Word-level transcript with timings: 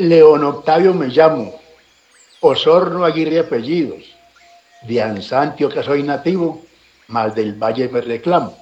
León 0.00 0.42
Octavio 0.44 0.94
me 0.94 1.08
llamo, 1.08 1.60
Osorno 2.40 3.04
Aguirre 3.04 3.40
apellidos, 3.40 4.02
de 4.80 5.02
Ansantio 5.02 5.68
que 5.68 5.82
soy 5.82 6.02
nativo, 6.02 6.62
más 7.08 7.34
del 7.34 7.52
Valle 7.52 7.86
me 7.90 8.00
reclamo. 8.00 8.56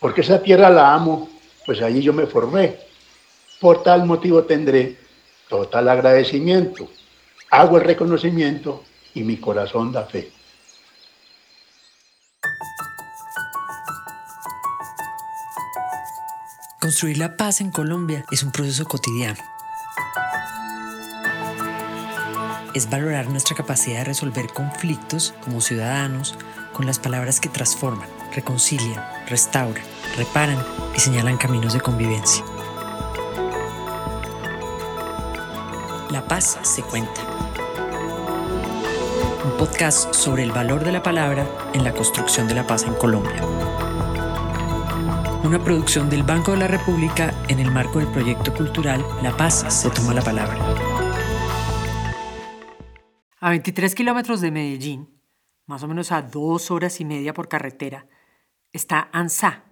Porque 0.00 0.22
esa 0.22 0.42
tierra 0.42 0.70
la 0.70 0.94
amo, 0.94 1.28
pues 1.66 1.82
allí 1.82 2.00
yo 2.00 2.14
me 2.14 2.26
formé. 2.26 2.78
Por 3.60 3.82
tal 3.82 4.06
motivo 4.06 4.44
tendré 4.44 4.96
total 5.50 5.86
agradecimiento. 5.86 6.88
Hago 7.50 7.76
el 7.76 7.84
reconocimiento 7.84 8.84
y 9.12 9.22
mi 9.22 9.36
corazón 9.36 9.92
da 9.92 10.06
fe. 10.06 10.32
Construir 16.80 17.18
la 17.18 17.36
paz 17.36 17.60
en 17.60 17.70
Colombia 17.70 18.24
es 18.30 18.42
un 18.42 18.50
proceso 18.50 18.86
cotidiano. 18.86 19.53
Es 22.74 22.90
valorar 22.90 23.28
nuestra 23.28 23.56
capacidad 23.56 23.98
de 23.98 24.04
resolver 24.04 24.48
conflictos 24.52 25.32
como 25.44 25.60
ciudadanos 25.60 26.36
con 26.72 26.86
las 26.86 26.98
palabras 26.98 27.40
que 27.40 27.48
transforman, 27.48 28.08
reconcilian, 28.34 29.00
restauran, 29.28 29.84
reparan 30.16 30.58
y 30.96 31.00
señalan 31.00 31.36
caminos 31.36 31.72
de 31.72 31.80
convivencia. 31.80 32.44
La 36.10 36.26
paz 36.26 36.58
se 36.62 36.82
cuenta. 36.82 37.20
Un 39.44 39.56
podcast 39.56 40.12
sobre 40.12 40.42
el 40.42 40.50
valor 40.50 40.84
de 40.84 40.92
la 40.92 41.02
palabra 41.02 41.46
en 41.74 41.84
la 41.84 41.92
construcción 41.92 42.48
de 42.48 42.54
la 42.54 42.66
paz 42.66 42.82
en 42.82 42.94
Colombia 42.94 43.42
una 45.44 45.62
producción 45.62 46.08
del 46.08 46.22
Banco 46.22 46.52
de 46.52 46.58
la 46.58 46.68
República 46.68 47.34
en 47.48 47.60
el 47.60 47.70
marco 47.70 47.98
del 47.98 48.08
proyecto 48.08 48.52
cultural 48.54 49.04
La 49.22 49.36
Paz 49.36 49.64
se 49.68 49.90
toma 49.90 50.14
la 50.14 50.22
palabra. 50.22 50.93
A 53.44 53.50
23 53.50 53.94
kilómetros 53.94 54.40
de 54.40 54.50
Medellín, 54.50 55.20
más 55.66 55.82
o 55.82 55.86
menos 55.86 56.12
a 56.12 56.22
dos 56.22 56.70
horas 56.70 56.98
y 57.02 57.04
media 57.04 57.34
por 57.34 57.46
carretera, 57.46 58.08
está 58.72 59.10
Ansá, 59.12 59.64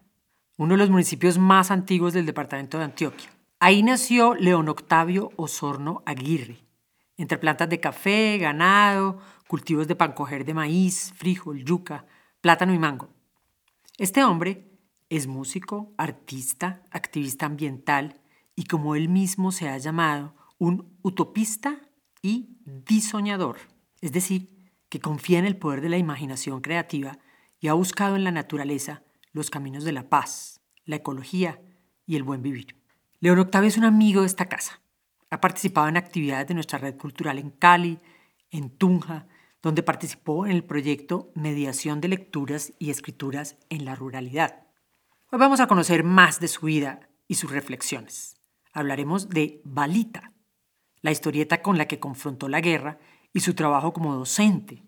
uno 0.59 0.75
de 0.75 0.77
los 0.77 0.91
municipios 0.91 1.39
más 1.39 1.71
antiguos 1.71 2.13
del 2.13 2.27
departamento 2.27 2.77
de 2.77 2.85
Antioquia. 2.85 3.31
Ahí 3.61 3.83
nació 3.83 4.35
León 4.35 4.69
Octavio 4.69 5.31
Osorno 5.37 6.03
Aguirre, 6.05 6.59
entre 7.17 7.39
plantas 7.39 7.71
de 7.71 7.81
café, 7.81 8.37
ganado, 8.37 9.21
cultivos 9.49 9.89
de 9.89 9.97
pancoger 9.97 10.45
de 10.45 10.53
maíz, 10.53 11.15
frijol, 11.17 11.65
yuca, 11.65 12.05
plátano 12.43 12.75
y 12.75 12.79
mango. 12.79 13.09
Este 13.97 14.23
hombre 14.23 14.71
es 15.09 15.27
músico, 15.27 15.95
artista, 15.97 16.83
activista 16.91 17.47
ambiental 17.47 18.21
y 18.55 18.65
como 18.65 18.97
él 18.97 19.09
mismo 19.09 19.51
se 19.51 19.71
ha 19.71 19.79
llamado, 19.79 20.35
un 20.59 20.99
utopista 21.01 21.81
y 22.21 22.52
disoñador. 22.65 23.59
Es 24.01 24.13
decir, 24.13 24.71
que 24.89 25.01
confía 25.01 25.39
en 25.39 25.47
el 25.47 25.57
poder 25.57 25.81
de 25.81 25.89
la 25.89 25.99
imaginación 25.99 26.61
creativa 26.61 27.19
y 27.61 27.69
ha 27.69 27.73
buscado 27.73 28.17
en 28.17 28.25
la 28.25 28.31
naturaleza 28.31 29.03
los 29.33 29.51
caminos 29.51 29.85
de 29.85 29.93
la 29.93 30.09
paz, 30.09 30.61
la 30.85 30.97
ecología 30.97 31.61
y 32.07 32.17
el 32.17 32.23
buen 32.23 32.43
vivir. 32.43 32.77
León 33.21 33.39
Octavio 33.39 33.69
es 33.69 33.79
un 33.79 33.85
amigo 33.85 34.21
de 34.21 34.27
esta 34.27 34.49
casa. 34.49 34.83
Ha 35.31 35.41
participado 35.41 35.89
en 35.89 35.97
actividades 35.97 36.49
de 36.49 36.55
nuestra 36.55 36.79
red 36.79 36.97
cultural 36.97 37.39
en 37.39 37.51
Cali, 37.51 38.01
en 38.51 38.71
Tunja, 38.71 39.27
donde 39.63 39.83
participó 39.83 40.45
en 40.45 40.53
el 40.53 40.65
proyecto 40.65 41.31
Mediación 41.35 42.01
de 42.01 42.09
Lecturas 42.09 42.73
y 42.79 42.91
Escrituras 42.91 43.57
en 43.71 43.85
la 43.85 43.95
Ruralidad. 43.95 44.67
Hoy 45.31 45.39
vamos 45.39 45.61
a 45.61 45.69
conocer 45.69 46.05
más 46.05 46.41
de 46.41 46.49
su 46.49 46.67
vida 46.67 47.09
y 47.29 47.37
sus 47.37 47.51
reflexiones. 47.51 48.37
Hablaremos 48.73 49.29
de 49.29 49.63
Balita, 49.65 50.32
la 51.03 51.11
historieta 51.11 51.61
con 51.61 51.77
la 51.77 51.87
que 51.87 52.01
confrontó 52.01 52.49
la 52.49 52.61
guerra 52.61 52.99
y 53.33 53.41
su 53.41 53.55
trabajo 53.55 53.93
como 53.93 54.15
docente. 54.15 54.85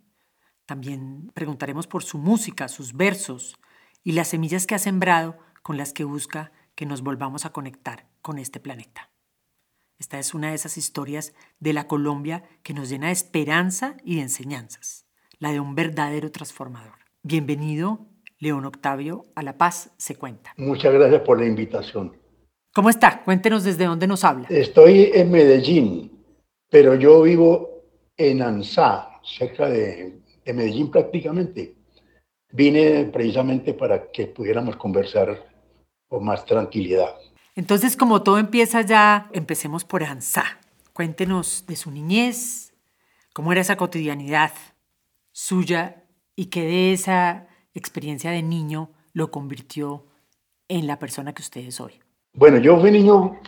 También 0.66 1.30
preguntaremos 1.34 1.86
por 1.86 2.02
su 2.02 2.18
música, 2.18 2.68
sus 2.68 2.94
versos 2.94 3.56
y 4.02 4.12
las 4.12 4.28
semillas 4.28 4.66
que 4.66 4.74
ha 4.74 4.78
sembrado 4.78 5.36
con 5.62 5.76
las 5.76 5.92
que 5.92 6.04
busca 6.04 6.52
que 6.74 6.86
nos 6.86 7.02
volvamos 7.02 7.44
a 7.44 7.52
conectar 7.52 8.08
con 8.22 8.38
este 8.38 8.60
planeta. 8.60 9.10
Esta 9.98 10.18
es 10.18 10.34
una 10.34 10.50
de 10.50 10.54
esas 10.54 10.76
historias 10.76 11.34
de 11.60 11.72
la 11.72 11.86
Colombia 11.86 12.44
que 12.62 12.74
nos 12.74 12.88
llena 12.88 13.06
de 13.08 13.12
esperanza 13.12 13.96
y 14.04 14.16
de 14.16 14.22
enseñanzas, 14.22 15.06
la 15.38 15.52
de 15.52 15.60
un 15.60 15.74
verdadero 15.74 16.30
transformador. 16.30 16.94
Bienvenido 17.22 18.06
León 18.38 18.64
Octavio, 18.66 19.24
a 19.34 19.42
La 19.42 19.56
Paz 19.56 19.92
se 19.96 20.16
cuenta. 20.16 20.52
Muchas 20.56 20.92
gracias 20.92 21.22
por 21.22 21.38
la 21.38 21.46
invitación. 21.46 22.23
¿Cómo 22.74 22.90
está? 22.90 23.22
Cuéntenos 23.22 23.62
desde 23.62 23.84
dónde 23.84 24.08
nos 24.08 24.24
habla. 24.24 24.48
Estoy 24.50 25.12
en 25.14 25.30
Medellín, 25.30 26.10
pero 26.68 26.96
yo 26.96 27.22
vivo 27.22 27.84
en 28.16 28.42
Ansá, 28.42 29.20
cerca 29.22 29.68
de, 29.68 30.18
Medellín 30.44 30.90
prácticamente. 30.90 31.76
Vine 32.50 33.04
precisamente 33.12 33.74
para 33.74 34.10
que 34.10 34.26
pudiéramos 34.26 34.74
conversar 34.74 35.46
con 36.08 36.24
más 36.24 36.44
tranquilidad. 36.44 37.14
Entonces, 37.54 37.96
como 37.96 38.24
todo 38.24 38.38
empieza 38.38 38.80
ya, 38.80 39.30
empecemos 39.32 39.84
por 39.84 40.02
Ansá. 40.02 40.58
Cuéntenos 40.92 41.64
de 41.68 41.76
su 41.76 41.92
niñez, 41.92 42.74
cómo 43.32 43.52
era 43.52 43.60
esa 43.60 43.76
cotidianidad 43.76 44.50
suya 45.30 46.02
y 46.34 46.46
qué 46.46 46.62
de 46.62 46.92
esa 46.92 47.46
experiencia 47.72 48.32
de 48.32 48.42
niño 48.42 48.90
lo 49.12 49.30
convirtió 49.30 50.06
en 50.66 50.88
la 50.88 50.98
persona 50.98 51.34
que 51.34 51.42
usted 51.42 51.60
es 51.60 51.80
hoy? 51.80 52.03
Bueno, 52.36 52.58
yo 52.58 52.80
fui 52.80 52.90
niño 52.90 53.38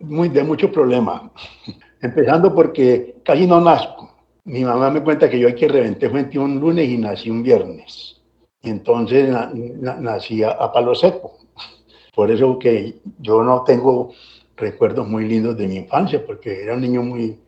muy, 0.00 0.28
de 0.28 0.44
mucho 0.44 0.70
problema, 0.70 1.32
empezando 2.02 2.54
porque 2.54 3.16
casi 3.24 3.46
no 3.46 3.60
nazco. 3.60 4.14
Mi 4.44 4.62
mamá 4.62 4.90
me 4.90 5.02
cuenta 5.02 5.30
que 5.30 5.38
yo 5.38 5.48
aquí 5.48 5.66
reventé 5.66 6.10
fue 6.10 6.28
un 6.38 6.60
lunes 6.60 6.86
y 6.88 6.98
nací 6.98 7.30
un 7.30 7.42
viernes. 7.42 8.20
Entonces 8.62 9.34
nací 9.80 10.42
a, 10.42 10.70
palo 10.70 10.94
seco. 10.94 11.38
Por 12.14 12.30
eso 12.30 12.58
que 12.58 13.00
yo 13.18 13.42
no 13.42 13.64
tengo 13.64 14.12
recuerdos 14.54 15.08
muy 15.08 15.26
lindos 15.26 15.56
de 15.56 15.66
mi 15.66 15.76
infancia, 15.76 16.24
porque 16.26 16.62
era 16.62 16.74
un 16.74 16.82
niño 16.82 17.02
muy, 17.02 17.38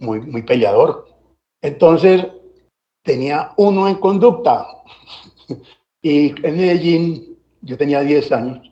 muy, 0.00 0.20
muy 0.20 0.42
peleador. 0.42 1.06
Entonces 1.62 2.26
tenía 3.04 3.52
uno 3.56 3.86
en 3.86 3.94
conducta, 3.96 4.66
y 6.02 6.30
en 6.44 6.56
Medellín, 6.56 7.38
yo 7.62 7.76
tenía 7.76 8.00
10 8.00 8.32
años, 8.32 8.69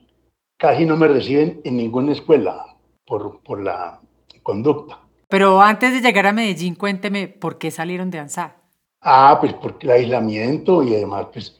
casi 0.58 0.84
no 0.84 0.96
me 0.96 1.08
reciben 1.08 1.60
en 1.64 1.76
ninguna 1.76 2.12
escuela 2.12 2.76
por, 3.06 3.40
por 3.42 3.62
la 3.62 4.00
conducta. 4.42 5.00
Pero 5.28 5.60
antes 5.60 5.92
de 5.92 6.00
llegar 6.00 6.26
a 6.26 6.32
Medellín, 6.32 6.74
cuénteme, 6.74 7.28
¿por 7.28 7.58
qué 7.58 7.70
salieron 7.70 8.10
de 8.10 8.18
ANSA? 8.18 8.56
Ah, 9.00 9.36
pues 9.40 9.54
porque 9.54 9.86
el 9.86 9.92
aislamiento 9.92 10.82
y 10.82 10.94
además, 10.94 11.26
pues 11.32 11.58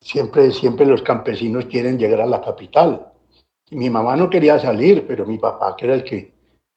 siempre, 0.00 0.52
siempre 0.52 0.86
los 0.86 1.02
campesinos 1.02 1.64
quieren 1.64 1.98
llegar 1.98 2.20
a 2.20 2.26
la 2.26 2.40
capital. 2.40 3.10
mi 3.70 3.90
mamá 3.90 4.16
no 4.16 4.30
quería 4.30 4.58
salir, 4.58 5.06
pero 5.06 5.26
mi 5.26 5.38
papá, 5.38 5.74
que 5.76 5.86
era 5.86 5.94
el 5.94 6.04
que, 6.04 6.32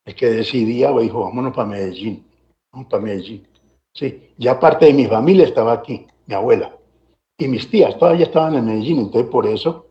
el 0.05 0.15
que 0.15 0.27
decidía, 0.27 0.91
pues, 0.91 1.03
dijo, 1.03 1.21
vámonos 1.21 1.53
para 1.53 1.67
Medellín, 1.67 2.25
vamos 2.71 2.87
para 2.89 3.03
Medellín. 3.03 3.45
Sí, 3.93 4.31
ya 4.37 4.59
parte 4.59 4.85
de 4.85 4.93
mi 4.93 5.05
familia 5.05 5.45
estaba 5.45 5.73
aquí, 5.73 6.07
mi 6.25 6.33
abuela. 6.33 6.73
Y 7.37 7.47
mis 7.47 7.69
tías 7.69 7.97
todavía 7.99 8.25
estaban 8.25 8.55
en 8.55 8.65
Medellín, 8.65 8.99
entonces 8.99 9.29
por 9.29 9.45
eso, 9.45 9.86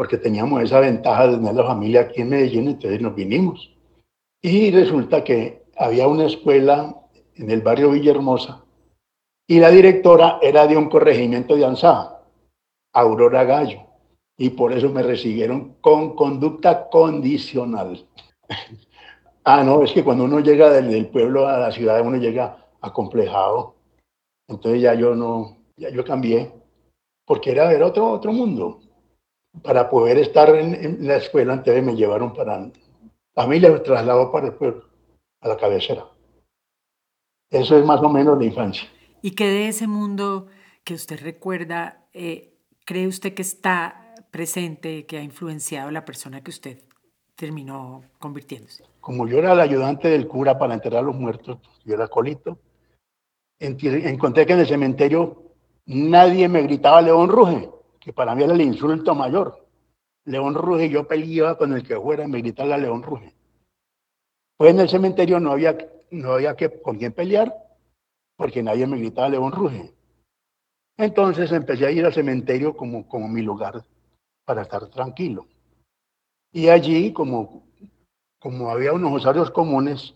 porque 0.00 0.16
teníamos 0.16 0.62
esa 0.62 0.80
ventaja 0.80 1.26
de 1.26 1.36
tener 1.36 1.54
la 1.54 1.66
familia 1.66 2.00
aquí 2.00 2.22
en 2.22 2.30
Medellín, 2.30 2.68
entonces 2.68 3.02
nos 3.02 3.14
vinimos. 3.14 3.70
Y 4.40 4.70
resulta 4.70 5.22
que 5.22 5.64
había 5.76 6.08
una 6.08 6.24
escuela 6.24 6.96
en 7.34 7.50
el 7.50 7.60
barrio 7.60 7.90
Villahermosa 7.90 8.64
y 9.46 9.60
la 9.60 9.68
directora 9.70 10.38
era 10.40 10.66
de 10.66 10.78
un 10.78 10.88
corregimiento 10.88 11.54
de 11.54 11.66
Ansá, 11.66 12.18
Aurora 12.94 13.44
Gallo, 13.44 13.80
y 14.38 14.48
por 14.48 14.72
eso 14.72 14.88
me 14.88 15.02
recibieron 15.02 15.74
con 15.82 16.16
conducta 16.16 16.88
condicional. 16.88 18.02
ah, 19.44 19.62
no, 19.62 19.82
es 19.82 19.92
que 19.92 20.02
cuando 20.02 20.24
uno 20.24 20.40
llega 20.40 20.70
del, 20.70 20.90
del 20.90 21.08
pueblo 21.08 21.46
a 21.46 21.58
la 21.58 21.72
ciudad, 21.72 22.00
uno 22.00 22.16
llega 22.16 22.66
acomplejado. 22.80 23.74
Entonces 24.48 24.80
ya 24.80 24.94
yo 24.94 25.14
no, 25.14 25.58
ya 25.76 25.90
yo 25.90 26.02
cambié, 26.06 26.50
porque 27.26 27.50
era 27.50 27.68
ver 27.68 27.82
otro, 27.82 28.10
otro 28.10 28.32
mundo. 28.32 28.80
Para 29.62 29.90
poder 29.90 30.18
estar 30.18 30.54
en, 30.54 31.06
la 31.06 31.16
escuela, 31.16 31.54
entonces 31.54 31.82
me 31.82 31.94
llevaron 31.94 32.32
para... 32.34 32.58
La 32.58 33.44
familia 33.44 33.70
me 33.70 33.80
trasladó 33.80 34.30
para 34.30 34.48
el 34.48 34.54
pueblo, 34.54 34.84
a 35.40 35.48
la 35.48 35.56
cabecera. 35.56 36.06
Eso 37.50 37.78
es 37.78 37.84
más 37.84 38.00
o 38.00 38.08
menos 38.08 38.38
la 38.38 38.44
infancia. 38.44 38.88
¿Y 39.22 39.32
qué 39.32 39.46
de 39.46 39.68
ese 39.68 39.86
mundo 39.86 40.46
que 40.84 40.94
usted 40.94 41.20
recuerda 41.20 42.06
eh, 42.12 42.54
cree 42.84 43.06
usted 43.06 43.34
que 43.34 43.42
está 43.42 44.14
presente, 44.30 45.06
que 45.06 45.18
ha 45.18 45.22
influenciado 45.22 45.90
la 45.90 46.04
persona 46.04 46.42
que 46.42 46.50
usted 46.50 46.78
terminó 47.34 48.02
convirtiéndose? 48.18 48.84
Como 49.00 49.26
yo 49.26 49.38
era 49.38 49.52
el 49.52 49.60
ayudante 49.60 50.08
del 50.08 50.28
cura 50.28 50.58
para 50.58 50.74
enterrar 50.74 51.00
a 51.00 51.06
los 51.06 51.16
muertos, 51.16 51.58
yo 51.84 51.94
era 51.94 52.08
colito, 52.08 52.58
encontré 53.58 54.46
que 54.46 54.52
en 54.52 54.60
el 54.60 54.66
cementerio 54.66 55.50
Nadie 55.92 56.48
me 56.48 56.62
gritaba 56.62 57.02
León 57.02 57.28
Ruge, 57.28 57.68
que 58.00 58.12
para 58.12 58.34
mí 58.34 58.42
era 58.42 58.54
el 58.54 58.60
insulto 58.62 59.14
mayor. 59.14 59.66
León 60.24 60.54
Ruge, 60.54 60.88
yo 60.88 61.06
peleaba 61.06 61.56
con 61.56 61.72
el 61.72 61.82
que 61.82 61.96
fuera 61.98 62.26
me 62.26 62.38
gritaba 62.38 62.76
León 62.76 63.02
Ruge. 63.02 63.34
Pues 64.56 64.72
en 64.72 64.80
el 64.80 64.88
cementerio 64.88 65.38
no 65.38 65.52
había, 65.52 65.76
no 66.10 66.32
había 66.32 66.56
que, 66.56 66.80
con 66.82 66.98
quién 66.98 67.12
pelear, 67.12 67.54
porque 68.36 68.62
nadie 68.62 68.86
me 68.86 68.98
gritaba 68.98 69.28
León 69.28 69.52
Ruge. 69.52 69.92
Entonces 70.96 71.50
empecé 71.52 71.86
a 71.86 71.90
ir 71.90 72.04
al 72.04 72.12
cementerio 72.12 72.76
como, 72.76 73.08
como 73.08 73.28
mi 73.28 73.42
lugar 73.42 73.84
para 74.44 74.62
estar 74.62 74.86
tranquilo. 74.88 75.46
Y 76.52 76.68
allí, 76.68 77.12
como, 77.12 77.64
como 78.38 78.70
había 78.70 78.92
unos 78.92 79.12
osarios 79.12 79.50
comunes, 79.50 80.14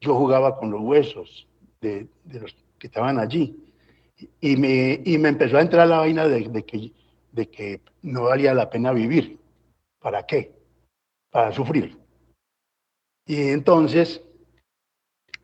yo 0.00 0.14
jugaba 0.14 0.58
con 0.58 0.70
los 0.70 0.80
huesos 0.80 1.46
de, 1.80 2.08
los 2.24 2.56
que 2.78 2.86
estaban 2.86 3.18
allí. 3.18 3.72
Y 4.40 4.56
me, 4.56 5.00
y 5.04 5.18
me 5.18 5.28
empezó 5.28 5.58
a 5.58 5.62
entrar 5.62 5.86
la 5.86 5.98
vaina 5.98 6.26
de, 6.26 6.64
que, 6.64 6.92
de 7.38 7.48
que 7.48 7.80
no 8.02 8.24
valía 8.24 8.52
la 8.52 8.68
pena 8.68 8.92
vivir. 8.92 9.38
¿Para 10.00 10.26
qué? 10.26 10.52
Para 11.30 11.52
sufrir. 11.52 11.96
Y 13.26 13.50
entonces 13.50 14.20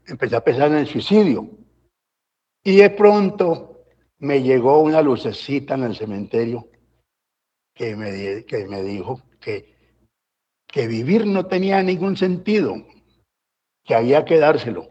empecé 0.07 0.35
a 0.35 0.43
pensar 0.43 0.73
en 0.73 0.79
el 0.79 0.89
suicidio. 0.89 1.49
Y 2.65 2.77
de 2.79 2.91
pronto 2.91 3.85
me 4.19 4.43
llegó 4.43 4.81
una 4.81 5.03
lucecita 5.03 5.75
en 5.75 5.85
el 5.85 5.95
cementerio 5.95 6.69
que 7.73 7.95
me, 7.95 8.45
que 8.45 8.67
me 8.67 8.83
dijo 8.83 9.23
que, 9.41 9.77
que 10.67 10.89
vivir 10.89 11.27
no 11.27 11.47
tenía 11.47 11.81
ningún 11.83 12.17
sentido, 12.17 12.75
que 13.85 13.95
había 13.95 14.25
que 14.25 14.39
dárselo. 14.39 14.91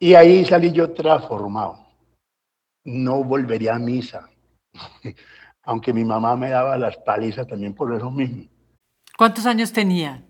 Y 0.00 0.14
ahí 0.14 0.44
salí 0.44 0.72
yo 0.72 0.92
transformado. 0.94 1.86
No 2.84 3.22
volvería 3.22 3.74
a 3.74 3.78
misa, 3.78 4.30
aunque 5.70 5.92
mi 5.92 6.04
mamá 6.04 6.34
me 6.34 6.50
daba 6.50 6.76
las 6.76 6.96
palizas 6.96 7.46
también 7.46 7.74
por 7.74 7.94
eso 7.94 8.10
mismo. 8.10 8.42
¿Cuántos 9.16 9.46
años 9.46 9.72
tenía? 9.72 10.20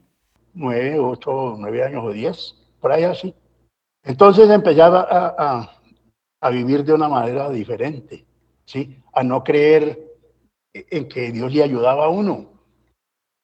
Nueve, 0.52 0.98
ocho, 0.98 1.56
nueve 1.58 1.82
años 1.82 2.04
o 2.04 2.12
diez, 2.12 2.54
por 2.78 2.92
ahí 2.92 3.04
así. 3.04 3.34
Entonces 4.04 4.50
empezaba 4.50 5.06
a, 5.10 5.80
a, 6.42 6.50
vivir 6.50 6.84
de 6.84 6.92
una 6.92 7.08
manera 7.08 7.48
diferente, 7.48 8.26
¿sí? 8.66 8.98
A 9.14 9.22
no 9.22 9.42
creer 9.42 9.98
en 10.74 11.08
que 11.08 11.32
Dios 11.32 11.50
le 11.54 11.62
ayudaba 11.62 12.04
a 12.04 12.10
uno, 12.10 12.50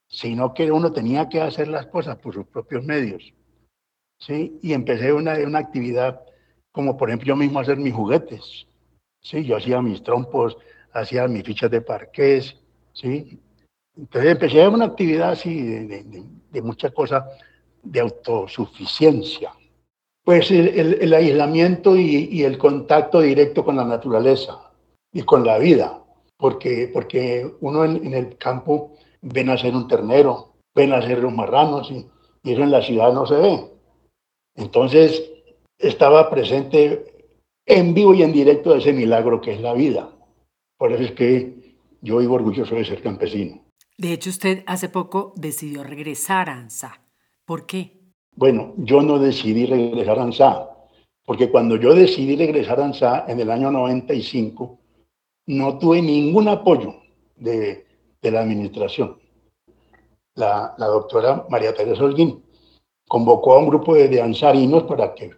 sino 0.06 0.52
que 0.52 0.70
uno 0.70 0.92
tenía 0.92 1.30
que 1.30 1.40
hacer 1.40 1.68
las 1.68 1.86
cosas 1.86 2.18
por 2.18 2.34
sus 2.34 2.46
propios 2.46 2.84
medios. 2.84 3.32
¿sí? 4.18 4.58
Y 4.62 4.74
empecé 4.74 5.14
una, 5.14 5.38
una 5.38 5.60
actividad 5.60 6.20
como 6.72 6.98
por 6.98 7.08
ejemplo 7.08 7.28
yo 7.28 7.36
mismo 7.36 7.58
hacer 7.58 7.78
mis 7.78 7.94
juguetes, 7.94 8.66
¿sí? 9.22 9.44
Yo 9.46 9.56
hacía 9.56 9.80
mis 9.80 10.02
trompos, 10.02 10.58
hacía 10.96 11.28
mis 11.28 11.44
fichas 11.44 11.70
de 11.70 11.80
parqués, 11.80 12.56
¿sí? 12.92 13.38
Entonces 13.96 14.32
empecé 14.32 14.66
una 14.68 14.86
actividad 14.86 15.30
así 15.30 15.62
de, 15.62 16.04
de, 16.50 16.62
muchas 16.62 16.92
cosas 16.92 17.24
de 17.82 18.00
autosuficiencia. 18.00 19.52
Pues 20.24 20.50
el, 20.50 21.14
aislamiento 21.14 21.96
y, 21.96 22.42
el 22.42 22.58
contacto 22.58 23.20
directo 23.20 23.64
con 23.64 23.76
la 23.76 23.84
naturaleza 23.84 24.72
y 25.12 25.22
con 25.22 25.46
la 25.46 25.58
vida, 25.58 26.02
porque, 26.36 26.90
porque 26.92 27.48
uno 27.60 27.84
en, 27.84 28.12
el 28.12 28.36
campo 28.36 28.96
ve 29.22 29.44
nacer 29.44 29.74
un 29.74 29.86
ternero, 29.86 30.54
ve 30.74 30.86
nacer 30.86 31.20
los 31.20 31.32
marranos 31.32 31.90
y, 31.90 32.06
y 32.42 32.52
eso 32.52 32.62
en 32.62 32.70
la 32.70 32.82
ciudad 32.82 33.12
no 33.12 33.24
se 33.26 33.36
ve. 33.36 33.70
Entonces 34.56 35.30
estaba 35.78 36.28
presente 36.28 37.28
en 37.66 37.94
vivo 37.94 38.14
y 38.14 38.22
en 38.22 38.32
directo 38.32 38.74
ese 38.74 38.92
milagro 38.92 39.40
que 39.40 39.52
es 39.54 39.60
la 39.60 39.74
vida. 39.74 40.15
Por 40.78 40.92
eso 40.92 41.02
es 41.02 41.12
que 41.12 41.76
yo 42.02 42.18
vivo 42.18 42.34
orgulloso 42.34 42.74
de 42.74 42.84
ser 42.84 43.02
campesino. 43.02 43.64
De 43.98 44.12
hecho, 44.12 44.30
usted 44.30 44.62
hace 44.66 44.88
poco 44.88 45.32
decidió 45.36 45.82
regresar 45.82 46.50
a 46.50 46.58
ANSA. 46.58 47.00
¿Por 47.44 47.66
qué? 47.66 47.92
Bueno, 48.34 48.74
yo 48.76 49.00
no 49.00 49.18
decidí 49.18 49.64
regresar 49.66 50.18
a 50.18 50.24
ANSA, 50.24 50.70
porque 51.24 51.50
cuando 51.50 51.76
yo 51.76 51.94
decidí 51.94 52.36
regresar 52.36 52.80
a 52.80 52.84
ANSA 52.84 53.24
en 53.28 53.40
el 53.40 53.50
año 53.50 53.70
95, 53.70 54.78
no 55.46 55.78
tuve 55.78 56.02
ningún 56.02 56.48
apoyo 56.48 56.94
de, 57.36 57.84
la 58.22 58.40
administración. 58.40 59.18
La, 60.34 60.74
la 60.78 60.86
doctora 60.86 61.46
María 61.48 61.72
Teresa 61.72 62.02
Holguín 62.02 62.42
convocó 63.08 63.54
a 63.54 63.58
un 63.58 63.68
grupo 63.68 63.94
de, 63.94 64.20
ansarinos 64.20 64.82
para 64.84 65.14
que 65.14 65.30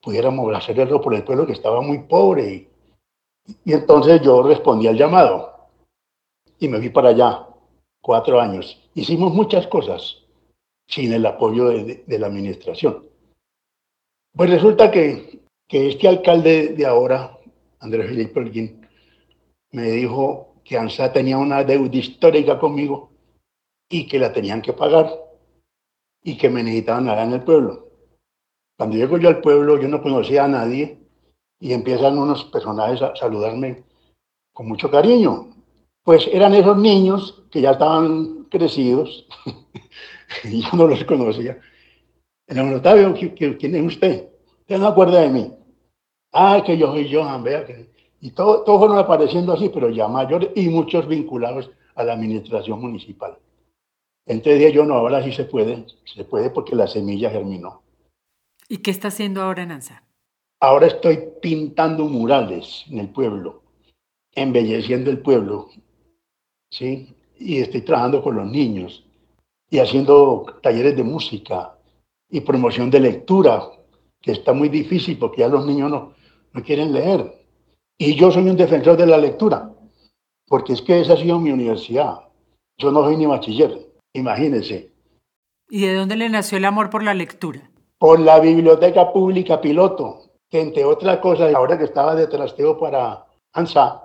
pudiéramos 0.00 0.54
hacer 0.54 0.80
algo 0.80 1.00
por 1.00 1.14
el 1.14 1.24
pueblo 1.24 1.46
que 1.46 1.52
estaba 1.52 1.80
muy 1.80 1.98
pobre. 2.04 2.54
Y, 2.54 2.69
entonces 3.64 4.20
yo 4.22 4.42
respondí 4.42 4.86
al 4.86 4.96
llamado 4.96 5.68
y 6.58 6.68
me 6.68 6.78
fui 6.78 6.90
para 6.90 7.10
allá, 7.10 7.46
cuatro 8.00 8.40
años. 8.40 8.78
Hicimos 8.94 9.32
muchas 9.32 9.66
cosas 9.66 10.18
sin 10.88 11.12
el 11.12 11.24
apoyo 11.24 11.68
de, 11.68 12.18
la 12.18 12.26
administración. 12.26 13.06
Pues 14.34 14.50
resulta 14.50 14.90
que, 14.90 15.40
que, 15.68 15.88
este 15.88 16.08
alcalde 16.08 16.68
de 16.68 16.86
ahora, 16.86 17.38
Andrés 17.80 18.08
Felipe 18.08 18.40
Holguín, 18.40 18.86
me 19.72 19.90
dijo 19.90 20.54
que 20.64 20.76
ANSA 20.76 21.12
tenía 21.12 21.38
una 21.38 21.64
deuda 21.64 21.96
histórica 21.96 22.58
conmigo 22.58 23.10
y 23.88 24.06
que 24.06 24.18
la 24.18 24.32
tenían 24.32 24.62
que 24.62 24.72
pagar 24.72 25.10
y 26.22 26.36
que 26.36 26.50
me 26.50 26.62
necesitaban 26.62 27.08
allá 27.08 27.24
en 27.24 27.32
el 27.32 27.42
pueblo. 27.42 27.88
Cuando 28.76 28.96
llego 28.96 29.18
yo 29.18 29.28
al 29.28 29.40
pueblo, 29.40 29.80
yo 29.80 29.88
no 29.88 30.02
conocía 30.02 30.44
a 30.44 30.48
nadie 30.48 30.99
y 31.60 31.74
empiezan 31.74 32.18
unos 32.18 32.44
personajes 32.46 33.02
a 33.02 33.14
saludarme 33.14 33.84
con 34.52 34.66
mucho 34.66 34.90
cariño. 34.90 35.48
Pues 36.02 36.26
eran 36.32 36.54
esos 36.54 36.76
niños 36.78 37.44
que 37.50 37.60
ya 37.60 37.72
estaban 37.72 38.44
crecidos 38.50 39.26
y 40.44 40.62
yo 40.62 40.70
no 40.72 40.86
los 40.88 41.04
conocía. 41.04 41.60
En 42.46 42.74
Octavio, 42.74 43.14
¿quién 43.36 43.74
es 43.74 43.86
usted? 43.86 44.28
Usted 44.60 44.78
no 44.78 44.88
acuerda 44.88 45.20
de 45.20 45.28
mí. 45.28 45.52
Ah, 46.32 46.62
que 46.64 46.76
yo 46.76 46.88
soy 46.88 47.12
Johan, 47.12 47.44
vea 47.44 47.64
que... 47.64 47.90
Y 48.22 48.32
todos 48.32 48.64
todo 48.64 48.78
fueron 48.78 48.98
apareciendo 48.98 49.52
así, 49.52 49.70
pero 49.70 49.88
ya 49.88 50.06
mayores 50.08 50.50
y 50.54 50.68
muchos 50.68 51.06
vinculados 51.06 51.70
a 51.94 52.04
la 52.04 52.14
administración 52.14 52.80
municipal. 52.80 53.38
Entonces 54.26 54.58
dije 54.58 54.72
yo, 54.72 54.84
no, 54.84 54.94
ahora 54.94 55.22
sí 55.22 55.32
se 55.32 55.44
puede, 55.44 55.86
se 56.04 56.24
puede 56.24 56.50
porque 56.50 56.76
la 56.76 56.86
semilla 56.86 57.30
germinó. 57.30 57.82
¿Y 58.68 58.78
qué 58.78 58.90
está 58.90 59.08
haciendo 59.08 59.42
ahora 59.42 59.64
Nanza? 59.66 60.04
Ahora 60.60 60.88
estoy 60.88 61.18
pintando 61.40 62.04
murales 62.04 62.84
en 62.90 62.98
el 62.98 63.08
pueblo, 63.08 63.62
embelleciendo 64.34 65.10
el 65.10 65.20
pueblo, 65.20 65.68
¿sí? 66.70 67.14
Y 67.38 67.58
estoy 67.58 67.80
trabajando 67.80 68.22
con 68.22 68.36
los 68.36 68.46
niños 68.50 69.04
y 69.70 69.78
haciendo 69.78 70.44
talleres 70.62 70.96
de 70.96 71.02
música 71.02 71.74
y 72.28 72.40
promoción 72.40 72.90
de 72.90 73.00
lectura, 73.00 73.70
que 74.20 74.32
está 74.32 74.52
muy 74.52 74.68
difícil 74.68 75.18
porque 75.18 75.40
ya 75.40 75.48
los 75.48 75.64
niños 75.66 75.90
no, 75.90 76.12
no 76.52 76.62
quieren 76.62 76.92
leer. 76.92 77.40
Y 77.96 78.14
yo 78.14 78.30
soy 78.30 78.48
un 78.48 78.56
defensor 78.56 78.98
de 78.98 79.06
la 79.06 79.16
lectura, 79.16 79.72
porque 80.46 80.74
es 80.74 80.82
que 80.82 81.00
esa 81.00 81.14
ha 81.14 81.16
sido 81.16 81.38
mi 81.38 81.52
universidad. 81.52 82.20
Yo 82.76 82.90
no 82.90 83.02
soy 83.02 83.16
ni 83.16 83.26
bachiller, 83.26 83.90
Imagínense. 84.12 84.90
¿Y 85.68 85.86
de 85.86 85.94
dónde 85.94 86.16
le 86.16 86.28
nació 86.28 86.58
el 86.58 86.64
amor 86.64 86.90
por 86.90 87.02
la 87.02 87.14
lectura? 87.14 87.70
Por 87.98 88.18
la 88.18 88.40
Biblioteca 88.40 89.12
Pública 89.12 89.60
Piloto, 89.60 90.19
que 90.50 90.60
entre 90.60 90.84
otras 90.84 91.18
cosas, 91.18 91.54
ahora 91.54 91.78
que 91.78 91.84
estaba 91.84 92.14
de 92.14 92.26
trasteo 92.26 92.78
para 92.78 93.24
ANSA, 93.52 94.02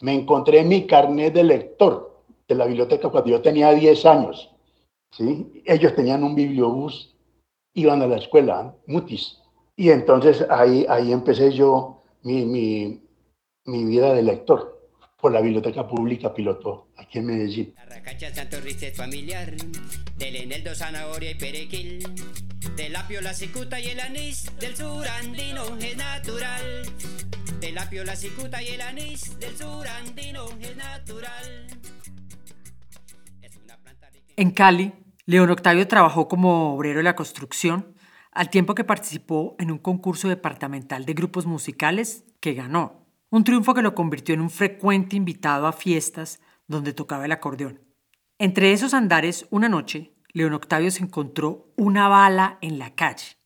me 0.00 0.14
encontré 0.14 0.62
mi 0.62 0.86
carnet 0.86 1.32
de 1.34 1.44
lector 1.44 2.22
de 2.46 2.54
la 2.54 2.66
biblioteca 2.66 3.08
cuando 3.08 3.30
yo 3.30 3.42
tenía 3.42 3.72
10 3.72 4.06
años. 4.06 4.54
¿sí? 5.10 5.62
Ellos 5.64 5.94
tenían 5.94 6.22
un 6.22 6.34
bibliobús, 6.34 7.16
iban 7.74 8.02
a 8.02 8.06
la 8.06 8.16
escuela, 8.16 8.74
Mutis. 8.86 9.40
Y 9.76 9.90
entonces 9.90 10.44
ahí, 10.50 10.86
ahí 10.88 11.12
empecé 11.12 11.52
yo 11.52 12.02
mi, 12.22 12.44
mi, 12.44 13.02
mi 13.64 13.84
vida 13.84 14.12
de 14.12 14.22
lector 14.22 14.77
por 15.20 15.32
la 15.32 15.40
Biblioteca 15.40 15.86
Pública 15.86 16.32
Piloto, 16.32 16.90
aquí 16.96 17.18
en 17.18 17.26
Medellín. 17.26 17.74
Arracacha, 17.76 18.32
santo 18.32 18.58
familiar, 18.94 19.52
del 20.16 20.36
eneldo, 20.36 20.74
zanahoria 20.76 21.32
y 21.32 21.34
perequil, 21.34 22.04
del 22.76 22.94
apio, 22.94 23.20
la 23.20 23.34
cicuta 23.34 23.80
y 23.80 23.88
el 23.88 23.98
anís, 23.98 24.56
del 24.60 24.76
sur 24.76 25.06
andino 25.08 25.76
es 25.78 25.96
natural. 25.96 26.82
Del 27.60 27.78
apio, 27.78 28.04
la 28.04 28.14
cicuta 28.14 28.62
y 28.62 28.68
el 28.68 28.80
anís, 28.80 29.38
del 29.40 29.56
sur 29.56 29.88
andino 29.88 30.46
es 30.60 30.76
natural. 30.76 31.66
En 34.36 34.52
Cali, 34.52 34.92
León 35.26 35.50
Octavio 35.50 35.88
trabajó 35.88 36.28
como 36.28 36.74
obrero 36.74 36.98
de 36.98 37.02
la 37.02 37.16
construcción, 37.16 37.96
al 38.30 38.50
tiempo 38.50 38.76
que 38.76 38.84
participó 38.84 39.56
en 39.58 39.72
un 39.72 39.78
concurso 39.78 40.28
departamental 40.28 41.04
de 41.04 41.14
grupos 41.14 41.44
musicales 41.44 42.24
que 42.38 42.54
ganó 42.54 43.07
un 43.30 43.44
triunfo 43.44 43.74
que 43.74 43.82
lo 43.82 43.94
convirtió 43.94 44.34
en 44.34 44.40
un 44.40 44.50
frecuente 44.50 45.16
invitado 45.16 45.66
a 45.66 45.72
fiestas 45.72 46.40
donde 46.66 46.92
tocaba 46.92 47.24
el 47.24 47.32
acordeón. 47.32 47.80
Entre 48.38 48.72
esos 48.72 48.94
andares, 48.94 49.46
una 49.50 49.68
noche, 49.68 50.14
León 50.32 50.54
Octavio 50.54 50.90
se 50.90 51.02
encontró 51.02 51.72
una 51.76 52.08
bala 52.08 52.58
en 52.60 52.78
la 52.78 52.94
calle. 52.94 53.38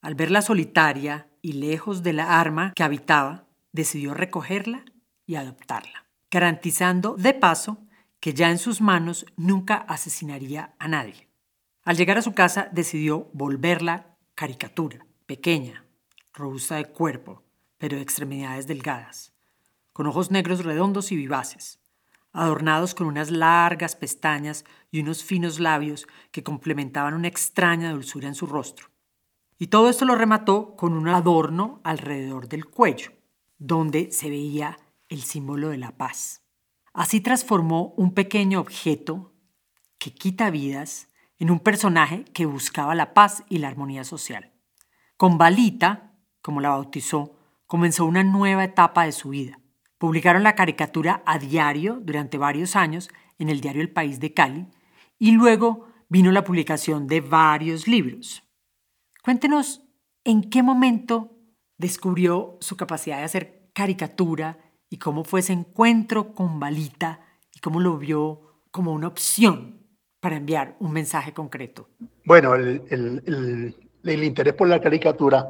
Al 0.00 0.14
verla 0.14 0.42
solitaria 0.42 1.28
y 1.42 1.54
lejos 1.54 2.02
de 2.02 2.12
la 2.12 2.40
arma 2.40 2.72
que 2.74 2.84
habitaba, 2.84 3.46
decidió 3.72 4.14
recogerla 4.14 4.84
y 5.26 5.34
adoptarla, 5.34 6.06
garantizando 6.30 7.16
de 7.16 7.34
paso 7.34 7.84
que 8.20 8.34
ya 8.34 8.50
en 8.50 8.58
sus 8.58 8.80
manos 8.80 9.26
nunca 9.36 9.76
asesinaría 9.76 10.74
a 10.78 10.88
nadie. 10.88 11.28
Al 11.84 11.96
llegar 11.96 12.18
a 12.18 12.22
su 12.22 12.34
casa 12.34 12.68
decidió 12.72 13.30
volverla 13.32 14.16
caricatura, 14.34 15.06
pequeña, 15.26 15.84
robusta 16.32 16.76
de 16.76 16.86
cuerpo, 16.86 17.42
pero 17.78 17.96
de 17.96 18.02
extremidades 18.02 18.66
delgadas, 18.66 19.32
con 19.92 20.06
ojos 20.06 20.30
negros 20.30 20.64
redondos 20.64 21.10
y 21.12 21.16
vivaces, 21.16 21.80
adornados 22.32 22.94
con 22.94 23.06
unas 23.06 23.30
largas 23.30 23.96
pestañas 23.96 24.64
y 24.90 25.00
unos 25.00 25.24
finos 25.24 25.58
labios 25.58 26.06
que 26.30 26.42
complementaban 26.42 27.14
una 27.14 27.28
extraña 27.28 27.92
dulzura 27.92 28.28
en 28.28 28.34
su 28.34 28.46
rostro. 28.46 28.88
Y 29.58 29.68
todo 29.68 29.88
esto 29.88 30.04
lo 30.04 30.14
remató 30.14 30.76
con 30.76 30.92
un 30.92 31.08
adorno 31.08 31.80
alrededor 31.82 32.48
del 32.48 32.66
cuello, 32.66 33.12
donde 33.58 34.12
se 34.12 34.30
veía 34.30 34.78
el 35.08 35.22
símbolo 35.22 35.70
de 35.70 35.78
la 35.78 35.96
paz. 35.96 36.42
Así 36.92 37.20
transformó 37.20 37.94
un 37.96 38.14
pequeño 38.14 38.60
objeto 38.60 39.32
que 39.98 40.14
quita 40.14 40.50
vidas 40.50 41.08
en 41.38 41.50
un 41.50 41.60
personaje 41.60 42.24
que 42.26 42.46
buscaba 42.46 42.94
la 42.94 43.14
paz 43.14 43.44
y 43.48 43.58
la 43.58 43.68
armonía 43.68 44.04
social. 44.04 44.52
Con 45.16 45.38
Balita, 45.38 46.12
como 46.40 46.60
la 46.60 46.70
bautizó, 46.70 47.37
comenzó 47.68 48.06
una 48.06 48.24
nueva 48.24 48.64
etapa 48.64 49.04
de 49.04 49.12
su 49.12 49.28
vida. 49.28 49.60
Publicaron 49.98 50.42
la 50.42 50.56
caricatura 50.56 51.22
a 51.24 51.38
diario 51.38 52.00
durante 52.02 52.38
varios 52.38 52.74
años 52.74 53.08
en 53.38 53.48
el 53.48 53.60
diario 53.60 53.82
El 53.82 53.90
País 53.90 54.18
de 54.18 54.34
Cali 54.34 54.66
y 55.18 55.32
luego 55.32 55.86
vino 56.08 56.32
la 56.32 56.42
publicación 56.42 57.06
de 57.06 57.20
varios 57.20 57.86
libros. 57.86 58.42
Cuéntenos 59.22 59.82
en 60.24 60.48
qué 60.50 60.62
momento 60.62 61.36
descubrió 61.76 62.56
su 62.60 62.76
capacidad 62.76 63.18
de 63.18 63.24
hacer 63.24 63.70
caricatura 63.74 64.58
y 64.90 64.96
cómo 64.96 65.22
fue 65.22 65.40
ese 65.40 65.52
encuentro 65.52 66.32
con 66.32 66.58
Balita 66.58 67.20
y 67.54 67.60
cómo 67.60 67.80
lo 67.80 67.98
vio 67.98 68.62
como 68.70 68.92
una 68.92 69.08
opción 69.08 69.86
para 70.20 70.36
enviar 70.36 70.76
un 70.80 70.92
mensaje 70.92 71.32
concreto. 71.32 71.88
Bueno, 72.24 72.54
el, 72.54 73.74
interés 74.04 74.54
por 74.54 74.68
la 74.68 74.80
caricatura 74.80 75.46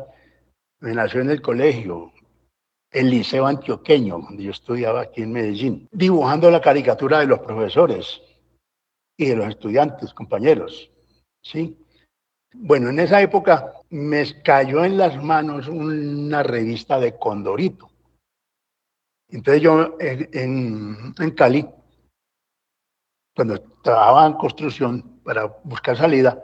me 0.81 0.95
nació 0.95 1.21
en 1.21 1.31
el 1.31 1.43
colegio, 1.43 2.13
el 2.91 3.11
liceo 3.11 3.47
antioqueño, 3.47 4.19
donde 4.19 4.45
yo 4.45 4.51
estudiaba 4.51 5.03
aquí 5.03 5.23
en 5.23 5.33
Medellín, 5.33 5.89
dibujando 5.93 6.51
la 6.51 6.61
caricatura 6.61 7.21
de 7.21 7.27
los 7.27 7.41
profesores 7.41 8.21
y 9.17 9.27
de 9.27 9.37
los 9.37 9.49
estudiantes, 9.49 10.15
compañeros. 10.15 10.91
¿sí? 11.43 11.77
Bueno, 12.55 12.91
en 12.91 13.01
esa 13.01 13.21
época 13.21 13.73
me 13.91 14.43
cayó 14.43 14.85
en 14.85 14.97
las 14.97 15.23
manos 15.23 15.69
una 15.69 16.43
revista 16.43 16.99
de 16.99 17.19
Condorito. 17.19 17.91
Entonces 19.31 19.63
yo 19.63 19.97
en, 20.01 21.13
Cali, 21.37 21.67
cuando 23.37 23.61
trabajaba 23.83 24.27
en 24.27 24.33
construcción 24.35 25.21
para 25.23 25.45
buscar 25.65 25.97
salida, 25.97 26.43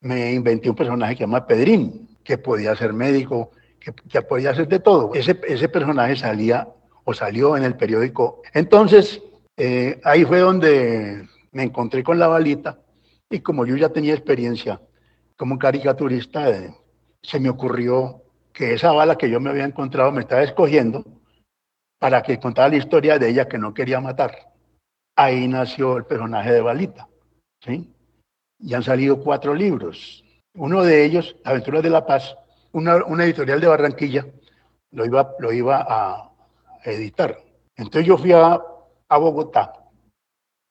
me 0.00 0.34
inventé 0.34 0.68
un 0.68 0.76
personaje 0.76 1.14
que 1.14 1.18
se 1.18 1.24
llama 1.24 1.46
Pedrín, 1.46 2.18
que 2.22 2.36
podía 2.36 2.76
ser 2.76 2.92
médico, 2.92 3.52
que, 3.80 4.22
podía 4.22 4.54
ser 4.54 4.68
de 4.68 4.80
todo. 4.80 5.14
Ese, 5.14 5.38
ese 5.46 5.68
personaje 5.68 6.16
salía 6.16 6.68
o 7.04 7.14
salió 7.14 7.56
en 7.56 7.64
el 7.64 7.76
periódico. 7.76 8.42
Entonces, 8.52 9.22
eh, 9.56 10.00
ahí 10.04 10.24
fue 10.24 10.40
donde 10.40 11.28
me 11.52 11.62
encontré 11.62 12.02
con 12.02 12.18
la 12.18 12.28
balita 12.28 12.78
y 13.30 13.40
como 13.40 13.64
yo 13.64 13.76
ya 13.76 13.88
tenía 13.88 14.14
experiencia 14.14 14.80
como 15.36 15.58
caricaturista, 15.58 16.50
eh, 16.50 16.74
se 17.22 17.38
me 17.38 17.50
ocurrió 17.50 18.22
que 18.52 18.74
esa 18.74 18.92
bala 18.92 19.18
que 19.18 19.30
yo 19.30 19.38
me 19.38 19.50
había 19.50 19.64
encontrado 19.64 20.10
me 20.10 20.22
estaba 20.22 20.42
escogiendo 20.42 21.04
para 21.98 22.22
que 22.22 22.38
contara 22.38 22.70
la 22.70 22.76
historia 22.76 23.18
de 23.18 23.28
ella 23.28 23.48
que 23.48 23.58
no 23.58 23.74
quería 23.74 24.00
matar. 24.00 24.34
Ahí 25.14 25.46
nació 25.46 25.98
el 25.98 26.04
personaje 26.04 26.52
de 26.52 26.60
Balita. 26.60 27.08
¿sí? 27.60 27.92
Y 28.58 28.74
han 28.74 28.82
salido 28.82 29.22
cuatro 29.22 29.54
libros. 29.54 30.24
Uno 30.54 30.82
de 30.82 31.04
ellos, 31.04 31.36
Aventuras 31.44 31.82
de 31.82 31.90
la 31.90 32.06
Paz, 32.06 32.36
una, 32.76 33.24
editorial 33.24 33.60
de 33.60 33.66
Barranquilla 33.66 34.26
lo 34.90 35.06
iba, 35.06 35.34
lo 35.38 35.52
iba 35.52 35.86
a 35.88 36.30
editar. 36.84 37.38
Entonces 37.74 38.06
yo 38.06 38.18
fui 38.18 38.32
a, 38.32 38.60
Bogotá 39.08 39.72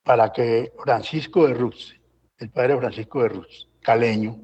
para 0.03 0.31
que 0.31 0.73
Francisco 0.83 1.47
de 1.47 1.53
Ruz, 1.53 1.95
el 2.37 2.51
padre 2.51 2.77
Francisco 2.77 3.23
de 3.23 3.29
Ruz, 3.29 3.69
caleño, 3.81 4.39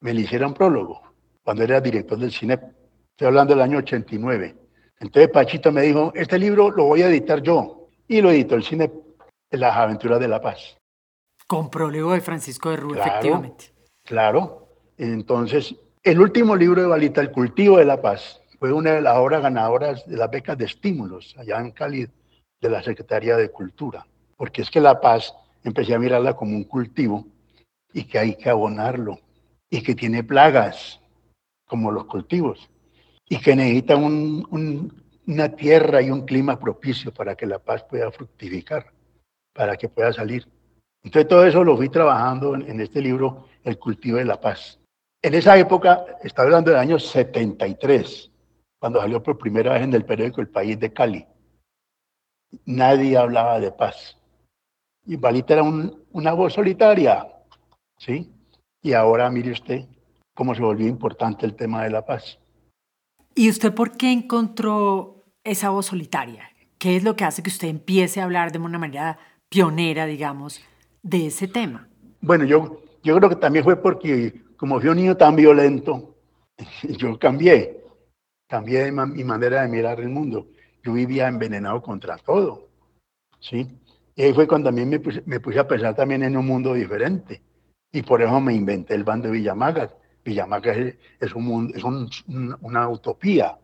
me 0.00 0.14
le 0.14 0.20
hiciera 0.22 0.46
un 0.46 0.54
prólogo 0.54 1.00
cuando 1.42 1.64
era 1.64 1.80
director 1.80 2.18
del 2.18 2.30
cine. 2.30 2.54
Estoy 3.10 3.26
hablando 3.26 3.54
del 3.54 3.62
año 3.62 3.78
89. 3.78 4.56
Entonces 5.00 5.30
Pachito 5.30 5.72
me 5.72 5.82
dijo, 5.82 6.12
este 6.14 6.38
libro 6.38 6.70
lo 6.70 6.84
voy 6.84 7.02
a 7.02 7.08
editar 7.08 7.42
yo. 7.42 7.88
Y 8.06 8.20
lo 8.20 8.30
editó 8.30 8.56
el 8.56 8.64
cine 8.64 8.90
Las 9.50 9.76
Aventuras 9.76 10.20
de 10.20 10.28
la 10.28 10.40
Paz. 10.40 10.76
Con 11.46 11.70
prólogo 11.70 12.12
de 12.12 12.20
Francisco 12.20 12.70
de 12.70 12.76
Ruz, 12.76 12.98
efectivamente. 12.98 13.72
Claro. 14.04 14.68
Entonces 14.96 15.74
el 16.02 16.18
último 16.18 16.56
libro 16.56 16.80
de 16.80 16.88
Balita, 16.88 17.20
El 17.20 17.30
cultivo 17.30 17.76
de 17.76 17.84
la 17.84 18.00
paz, 18.00 18.40
fue 18.58 18.72
una 18.72 18.92
de 18.92 19.02
las 19.02 19.16
obras 19.16 19.42
ganadoras 19.42 20.06
de 20.06 20.16
las 20.16 20.30
becas 20.30 20.56
de 20.56 20.64
estímulos 20.64 21.34
allá 21.38 21.58
en 21.60 21.72
Cali 21.72 22.08
de 22.60 22.70
la 22.70 22.82
Secretaría 22.82 23.36
de 23.36 23.50
Cultura, 23.50 24.06
porque 24.36 24.62
es 24.62 24.70
que 24.70 24.80
la 24.80 25.00
paz 25.00 25.34
empecé 25.62 25.94
a 25.94 25.98
mirarla 25.98 26.34
como 26.34 26.56
un 26.56 26.64
cultivo 26.64 27.26
y 27.92 28.04
que 28.04 28.18
hay 28.18 28.34
que 28.34 28.48
abonarlo 28.48 29.18
y 29.68 29.82
que 29.82 29.94
tiene 29.94 30.24
plagas 30.24 31.00
como 31.66 31.90
los 31.90 32.06
cultivos 32.06 32.70
y 33.28 33.38
que 33.38 33.54
necesita 33.54 33.96
una 33.96 35.48
tierra 35.56 36.02
y 36.02 36.10
un 36.10 36.24
clima 36.24 36.58
propicio 36.58 37.12
para 37.12 37.34
que 37.34 37.46
la 37.46 37.58
paz 37.58 37.84
pueda 37.84 38.10
fructificar, 38.10 38.86
para 39.52 39.76
que 39.76 39.88
pueda 39.88 40.12
salir. 40.12 40.48
Entonces 41.02 41.28
todo 41.28 41.44
eso 41.44 41.62
lo 41.62 41.76
fui 41.76 41.88
trabajando 41.88 42.54
en 42.54 42.80
este 42.80 43.00
libro, 43.00 43.46
El 43.64 43.78
cultivo 43.78 44.16
de 44.16 44.24
la 44.24 44.40
paz. 44.40 44.79
En 45.22 45.34
esa 45.34 45.58
época, 45.58 46.06
estaba 46.22 46.46
hablando 46.46 46.70
del 46.70 46.80
año 46.80 46.98
73, 46.98 48.30
cuando 48.78 49.00
salió 49.00 49.22
por 49.22 49.36
primera 49.36 49.74
vez 49.74 49.82
en 49.82 49.92
el 49.92 50.06
periódico 50.06 50.40
El 50.40 50.48
País 50.48 50.80
de 50.80 50.92
Cali. 50.94 51.26
Nadie 52.64 53.18
hablaba 53.18 53.60
de 53.60 53.70
paz. 53.70 54.16
Y 55.04 55.16
Balita 55.16 55.54
era 55.54 55.62
una 55.62 56.32
voz 56.32 56.54
solitaria, 56.54 57.26
¿sí? 57.98 58.32
Y 58.82 58.94
ahora 58.94 59.30
mire 59.30 59.52
usted 59.52 59.84
cómo 60.34 60.54
se 60.54 60.62
volvió 60.62 60.88
importante 60.88 61.44
el 61.44 61.54
tema 61.54 61.84
de 61.84 61.90
la 61.90 62.04
paz. 62.04 62.38
¿Y 63.34 63.50
usted 63.50 63.74
por 63.74 63.98
qué 63.98 64.12
encontró 64.12 65.26
esa 65.44 65.68
voz 65.68 65.86
solitaria? 65.86 66.44
¿Qué 66.78 66.96
es 66.96 67.04
lo 67.04 67.14
que 67.14 67.24
hace 67.24 67.42
que 67.42 67.50
usted 67.50 67.68
empiece 67.68 68.20
a 68.20 68.24
hablar 68.24 68.52
de 68.52 68.58
una 68.58 68.78
manera 68.78 69.18
pionera, 69.50 70.06
digamos, 70.06 70.62
de 71.02 71.26
ese 71.26 71.46
tema? 71.46 71.88
Bueno, 72.22 72.44
yo, 72.44 72.82
yo 73.02 73.16
creo 73.18 73.28
que 73.28 73.36
también 73.36 73.64
fue 73.64 73.76
porque 73.76 74.42
como 74.60 74.78
fui 74.78 74.90
un 74.90 74.96
niño 74.98 75.16
tan 75.16 75.36
violento, 75.36 76.16
yo 76.82 77.18
cambié, 77.18 77.82
cambié 78.46 78.92
mi 78.92 79.24
manera 79.24 79.62
de 79.62 79.68
mirar 79.68 79.98
el 80.00 80.10
mundo. 80.10 80.48
Yo 80.82 80.92
vivía 80.92 81.28
envenenado 81.28 81.80
contra 81.80 82.18
todo, 82.18 82.68
¿sí? 83.38 83.66
Y 84.14 84.22
ahí 84.22 84.34
fue 84.34 84.46
cuando 84.46 84.68
también 84.68 84.90
me 84.90 85.00
puse, 85.40 85.58
a 85.58 85.66
pensar 85.66 85.94
también 85.96 86.24
en 86.24 86.36
un 86.36 86.46
mundo 86.46 86.74
diferente. 86.74 87.40
Y 87.90 88.02
por 88.02 88.20
eso 88.20 88.38
me 88.38 88.52
inventé 88.52 88.94
el 88.94 89.02
bando 89.02 89.28
de 89.28 89.32
Villamaga. 89.32 89.94
Villamaga 90.22 90.74
es, 90.74 90.94
es, 91.18 91.34
un, 91.34 91.72
es 91.74 91.82
una 92.60 92.88
utopía, 92.90 93.56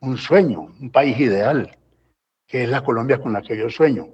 un 0.00 0.18
sueño, 0.18 0.62
un 0.80 0.90
país 0.90 1.16
ideal, 1.20 1.78
que 2.44 2.64
es 2.64 2.68
la 2.68 2.82
Colombia 2.82 3.20
con 3.20 3.32
la 3.32 3.40
que 3.40 3.56
yo 3.56 3.70
sueño. 3.70 4.08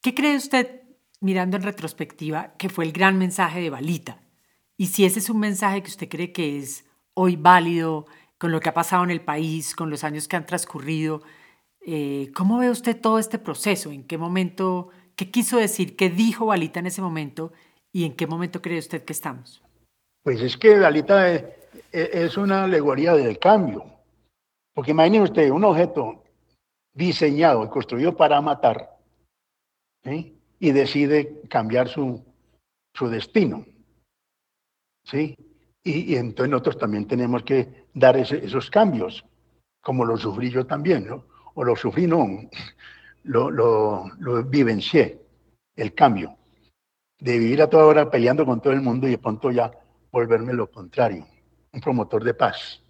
¿Qué 0.00 0.14
cree 0.14 0.36
usted, 0.36 0.82
mirando 1.20 1.56
en 1.56 1.64
retrospectiva, 1.64 2.54
que 2.58 2.68
fue 2.68 2.84
el 2.84 2.92
gran 2.92 3.18
mensaje 3.18 3.60
de 3.60 3.70
Balita? 3.70 4.23
Y 4.84 4.88
si 4.88 5.06
ese 5.06 5.18
es 5.18 5.30
un 5.30 5.40
mensaje 5.40 5.82
que 5.82 5.88
usted 5.88 6.10
cree 6.10 6.30
que 6.30 6.58
es 6.58 6.84
hoy 7.14 7.36
válido 7.36 8.04
con 8.36 8.52
lo 8.52 8.60
que 8.60 8.68
ha 8.68 8.74
pasado 8.74 9.02
en 9.02 9.10
el 9.10 9.22
país, 9.22 9.74
con 9.74 9.88
los 9.88 10.04
años 10.04 10.28
que 10.28 10.36
han 10.36 10.44
transcurrido, 10.44 11.22
eh, 11.86 12.30
¿cómo 12.34 12.58
ve 12.58 12.68
usted 12.68 13.00
todo 13.00 13.18
este 13.18 13.38
proceso? 13.38 13.92
¿En 13.92 14.04
qué 14.04 14.18
momento, 14.18 14.90
qué 15.16 15.30
quiso 15.30 15.56
decir, 15.56 15.96
qué 15.96 16.10
dijo 16.10 16.44
Balita 16.44 16.80
en 16.80 16.86
ese 16.88 17.00
momento 17.00 17.50
y 17.92 18.04
en 18.04 18.12
qué 18.14 18.26
momento 18.26 18.60
cree 18.60 18.78
usted 18.78 19.06
que 19.06 19.14
estamos? 19.14 19.62
Pues 20.22 20.42
es 20.42 20.54
que 20.58 20.78
Balita 20.78 21.32
es, 21.90 22.36
una 22.36 22.64
alegoría 22.64 23.14
del 23.14 23.38
cambio. 23.38 23.86
Porque 24.74 24.90
imagine 24.90 25.22
usted 25.22 25.48
un 25.48 25.64
objeto 25.64 26.24
diseñado 26.92 27.64
y 27.64 27.68
construido 27.70 28.14
para 28.14 28.38
matar 28.42 28.98
y 30.04 30.72
decide 30.72 31.40
cambiar 31.48 31.88
su, 31.88 32.22
su 32.92 33.08
destino. 33.08 33.64
¿Sí? 35.04 35.36
Y, 35.82 36.16
entonces 36.16 36.50
nosotros 36.50 36.78
también 36.78 37.06
tenemos 37.06 37.42
que 37.42 37.86
dar 37.92 38.16
esos 38.16 38.70
cambios, 38.70 39.24
como 39.82 40.04
lo 40.04 40.16
sufrí 40.16 40.50
yo 40.50 40.66
también, 40.66 41.06
¿no? 41.06 41.26
O 41.54 41.62
lo 41.62 41.76
sufrí, 41.76 42.06
no, 42.06 42.26
lo, 43.24 43.50
lo, 43.50 44.42
vivencié, 44.44 45.20
el 45.76 45.94
cambio, 45.94 46.36
de 47.18 47.38
vivir 47.38 47.62
a 47.62 47.68
toda 47.68 47.84
hora 47.84 48.10
peleando 48.10 48.46
con 48.46 48.60
todo 48.60 48.72
el 48.72 48.80
mundo 48.80 49.06
y 49.06 49.12
de 49.12 49.18
pronto 49.18 49.50
ya 49.50 49.70
volverme 50.10 50.54
lo 50.54 50.70
contrario, 50.70 51.26
un 51.72 51.80
promotor 51.80 52.24
de 52.24 52.34
paz, 52.34 52.82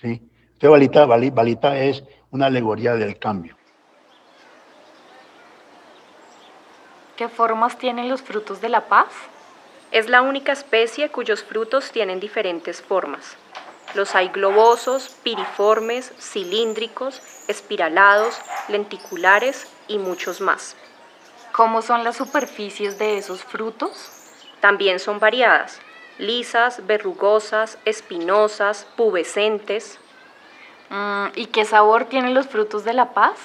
¿sí? 0.00 0.30
Entonces, 0.52 0.70
Balita, 0.70 1.06
Balita 1.06 1.78
es 1.78 2.04
una 2.30 2.46
alegoría 2.46 2.94
del 2.94 3.18
cambio. 3.18 3.56
¿Qué 7.16 7.28
formas 7.28 7.76
tienen 7.78 8.08
los 8.08 8.22
frutos 8.22 8.60
de 8.60 8.68
la 8.68 8.88
paz? 8.88 9.08
Es 9.94 10.08
la 10.08 10.22
única 10.22 10.50
especie 10.50 11.08
cuyos 11.08 11.44
frutos 11.44 11.92
tienen 11.92 12.18
diferentes 12.18 12.82
formas. 12.82 13.36
Los 13.94 14.16
hay 14.16 14.26
globosos, 14.26 15.10
piriformes, 15.22 16.12
cilíndricos, 16.18 17.22
espiralados, 17.46 18.36
lenticulares 18.66 19.68
y 19.86 19.98
muchos 19.98 20.40
más. 20.40 20.74
¿Cómo 21.52 21.80
son 21.80 22.02
las 22.02 22.16
superficies 22.16 22.98
de 22.98 23.18
esos 23.18 23.44
frutos? 23.44 24.10
También 24.60 24.98
son 24.98 25.20
variadas, 25.20 25.78
lisas, 26.18 26.84
verrugosas, 26.88 27.78
espinosas, 27.84 28.88
pubescentes. 28.96 30.00
Mm, 30.90 31.26
¿Y 31.36 31.46
qué 31.46 31.64
sabor 31.64 32.06
tienen 32.06 32.34
los 32.34 32.48
frutos 32.48 32.82
de 32.82 32.94
la 32.94 33.14
paz? 33.14 33.36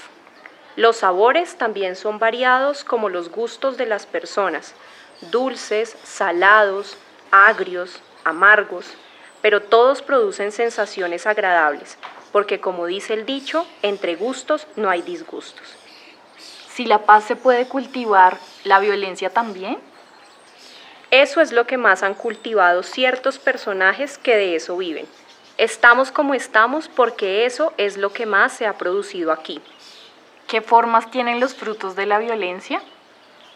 Los 0.76 0.98
sabores 0.98 1.60
también 1.60 1.96
son 1.96 2.18
variados 2.18 2.84
como 2.84 3.10
los 3.10 3.30
gustos 3.30 3.78
de 3.78 3.86
las 3.86 4.08
personas, 4.08 4.74
dulces, 5.22 5.96
salados, 6.04 6.98
agrios, 7.32 8.00
amargos, 8.24 8.86
pero 9.42 9.62
todos 9.62 10.02
producen 10.02 10.52
sensaciones 10.52 11.26
agradables, 11.26 11.98
porque 12.32 12.60
como 12.60 12.86
dice 12.86 13.14
el 13.14 13.26
dicho, 13.26 13.66
entre 13.82 14.16
gustos 14.16 14.68
no 14.76 14.90
hay 14.90 15.02
disgustos. 15.02 15.76
Si 16.70 16.86
la 16.86 17.00
paz 17.00 17.26
se 17.26 17.36
puede 17.36 17.68
cultivar, 17.68 18.38
¿la 18.64 18.80
violencia 18.80 19.30
también? 19.30 19.78
Eso 21.12 21.42
es 21.42 21.52
lo 21.52 21.66
que 21.66 21.78
más 21.78 22.04
han 22.04 22.14
cultivado 22.14 22.84
ciertos 22.84 23.40
personajes 23.40 24.18
que 24.18 24.36
de 24.36 24.56
eso 24.56 24.78
viven. 24.78 25.08
Estamos 25.58 26.12
como 26.12 26.36
estamos 26.36 26.88
porque 26.88 27.46
eso 27.46 27.74
es 27.78 27.98
lo 27.98 28.14
que 28.14 28.26
más 28.26 28.54
se 28.54 28.68
ha 28.68 28.78
producido 28.78 29.32
aquí. 29.32 29.60
¿Qué 30.48 30.62
formas 30.62 31.12
tienen 31.12 31.40
los 31.40 31.54
frutos 31.54 31.96
de 31.96 32.06
la 32.06 32.20
violencia? 32.20 32.82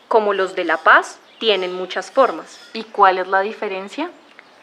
Como 0.07 0.33
los 0.33 0.55
de 0.55 0.65
la 0.65 0.77
paz, 0.77 1.19
tienen 1.43 1.73
muchas 1.73 2.09
formas. 2.09 2.57
¿Y 2.71 2.85
cuál 2.85 3.17
es 3.17 3.27
la 3.27 3.41
diferencia? 3.41 4.09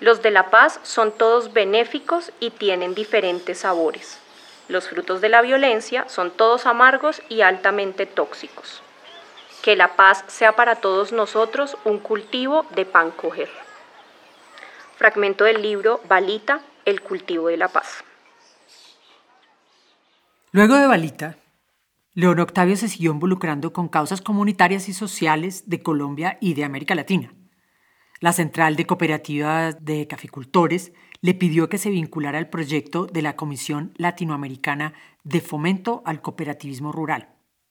Los 0.00 0.22
de 0.22 0.30
la 0.30 0.48
paz 0.48 0.80
son 0.82 1.12
todos 1.12 1.52
benéficos 1.52 2.32
y 2.40 2.48
tienen 2.48 2.94
diferentes 2.94 3.58
sabores. 3.58 4.18
Los 4.68 4.88
frutos 4.88 5.20
de 5.20 5.28
la 5.28 5.42
violencia 5.42 6.08
son 6.08 6.30
todos 6.30 6.64
amargos 6.64 7.20
y 7.28 7.42
altamente 7.42 8.06
tóxicos. 8.06 8.80
Que 9.60 9.76
la 9.76 9.88
paz 9.88 10.24
sea 10.28 10.56
para 10.56 10.76
todos 10.76 11.12
nosotros 11.12 11.76
un 11.84 11.98
cultivo 11.98 12.64
de 12.70 12.86
pan 12.86 13.10
coger. 13.10 13.50
Fragmento 14.96 15.44
del 15.44 15.60
libro 15.60 16.00
Balita, 16.08 16.62
el 16.86 17.02
cultivo 17.02 17.48
de 17.48 17.58
la 17.58 17.68
paz. 17.68 18.02
Luego 20.52 20.76
de 20.76 20.86
Balita, 20.86 21.36
León 22.12 22.40
Octavio 22.40 22.76
se 22.76 22.88
siguió 22.88 23.12
involucrando 23.12 23.72
con 23.72 23.88
causas 23.88 24.20
comunitarias 24.20 24.88
y 24.88 24.92
sociales 24.92 25.68
de 25.70 25.80
Colombia 25.80 26.38
y 26.40 26.54
de 26.54 26.64
América 26.64 26.96
Latina. 26.96 27.32
La 28.18 28.32
Central 28.32 28.74
de 28.74 28.84
Cooperativas 28.84 29.76
de 29.84 30.08
Caficultores 30.08 30.92
le 31.20 31.34
pidió 31.34 31.68
que 31.68 31.78
se 31.78 31.90
vinculara 31.90 32.38
al 32.38 32.50
proyecto 32.50 33.06
de 33.06 33.22
la 33.22 33.36
Comisión 33.36 33.92
Latinoamericana 33.96 34.92
de 35.22 35.40
Fomento 35.40 36.02
al 36.04 36.20
Cooperativismo 36.20 36.90
Rural. 36.90 37.28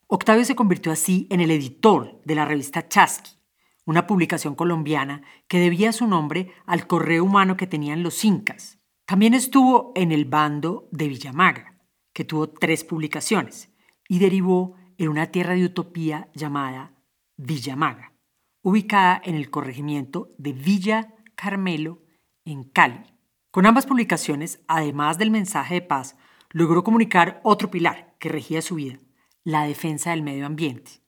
Octavio 0.07 0.45
se 0.45 0.55
convirtió 0.55 0.93
así 0.93 1.27
en 1.29 1.41
el 1.41 1.51
editor 1.51 2.21
de 2.23 2.35
la 2.35 2.45
revista 2.45 2.87
Chasqui, 2.87 3.31
una 3.85 4.07
publicación 4.07 4.55
colombiana 4.55 5.21
que 5.49 5.59
debía 5.59 5.91
su 5.91 6.07
nombre 6.07 6.53
al 6.65 6.87
correo 6.87 7.25
humano 7.25 7.57
que 7.57 7.67
tenían 7.67 8.03
los 8.03 8.23
incas. 8.23 8.79
También 9.05 9.33
estuvo 9.33 9.91
en 9.95 10.13
el 10.13 10.23
bando 10.23 10.87
de 10.91 11.09
Villamaga, 11.09 11.79
que 12.13 12.23
tuvo 12.23 12.49
tres 12.49 12.85
publicaciones, 12.85 13.68
y 14.09 14.19
derivó 14.19 14.75
en 14.97 15.07
una 15.07 15.27
tierra 15.27 15.53
de 15.53 15.63
utopía 15.63 16.29
llamada 16.33 16.91
Villamaga, 17.37 18.11
ubicada 18.61 19.21
en 19.23 19.35
el 19.35 19.49
corregimiento 19.49 20.33
de 20.37 20.51
Villa 20.51 21.15
Carmelo, 21.35 22.01
en 22.43 22.65
Cali. 22.65 23.13
Con 23.51 23.65
ambas 23.65 23.85
publicaciones, 23.85 24.61
además 24.67 25.17
del 25.17 25.31
mensaje 25.31 25.75
de 25.75 25.81
paz, 25.81 26.17
logró 26.49 26.83
comunicar 26.83 27.39
otro 27.43 27.71
pilar 27.71 28.15
que 28.19 28.29
regía 28.29 28.61
su 28.61 28.75
vida, 28.75 28.99
la 29.45 29.63
defensa 29.63 30.09
del 30.09 30.23
medio 30.23 30.45
ambiente. 30.45 31.01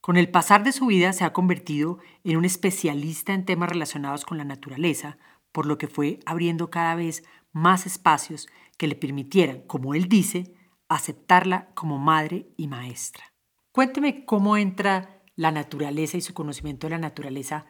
Con 0.00 0.16
el 0.16 0.30
pasar 0.30 0.62
de 0.62 0.72
su 0.72 0.86
vida 0.86 1.12
se 1.12 1.24
ha 1.24 1.32
convertido 1.32 1.98
en 2.24 2.36
un 2.36 2.44
especialista 2.44 3.32
en 3.32 3.44
temas 3.44 3.70
relacionados 3.70 4.24
con 4.24 4.38
la 4.38 4.44
naturaleza, 4.44 5.18
por 5.50 5.66
lo 5.66 5.78
que 5.78 5.88
fue 5.88 6.20
abriendo 6.24 6.70
cada 6.70 6.94
vez 6.94 7.24
más 7.52 7.86
espacios 7.86 8.48
que 8.76 8.86
le 8.86 8.94
permitieran, 8.94 9.62
como 9.66 9.94
él 9.94 10.08
dice, 10.08 10.54
aceptarla 10.88 11.68
como 11.74 11.98
madre 11.98 12.46
y 12.56 12.66
maestra. 12.66 13.24
Cuénteme 13.72 14.24
cómo 14.24 14.56
entra 14.56 15.20
la 15.36 15.52
naturaleza 15.52 16.16
y 16.16 16.20
su 16.20 16.34
conocimiento 16.34 16.86
de 16.86 16.92
la 16.92 16.98
naturaleza 16.98 17.66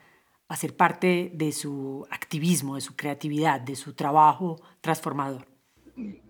a 0.49 0.57
ser 0.57 0.77
parte 0.77 1.31
de 1.35 1.53
su 1.53 2.07
activismo, 2.11 2.77
de 2.77 2.81
su 2.81 2.97
creatividad, 2.97 3.61
de 3.61 3.77
su 3.77 3.93
trabajo 3.95 4.57
transformador. 4.81 5.47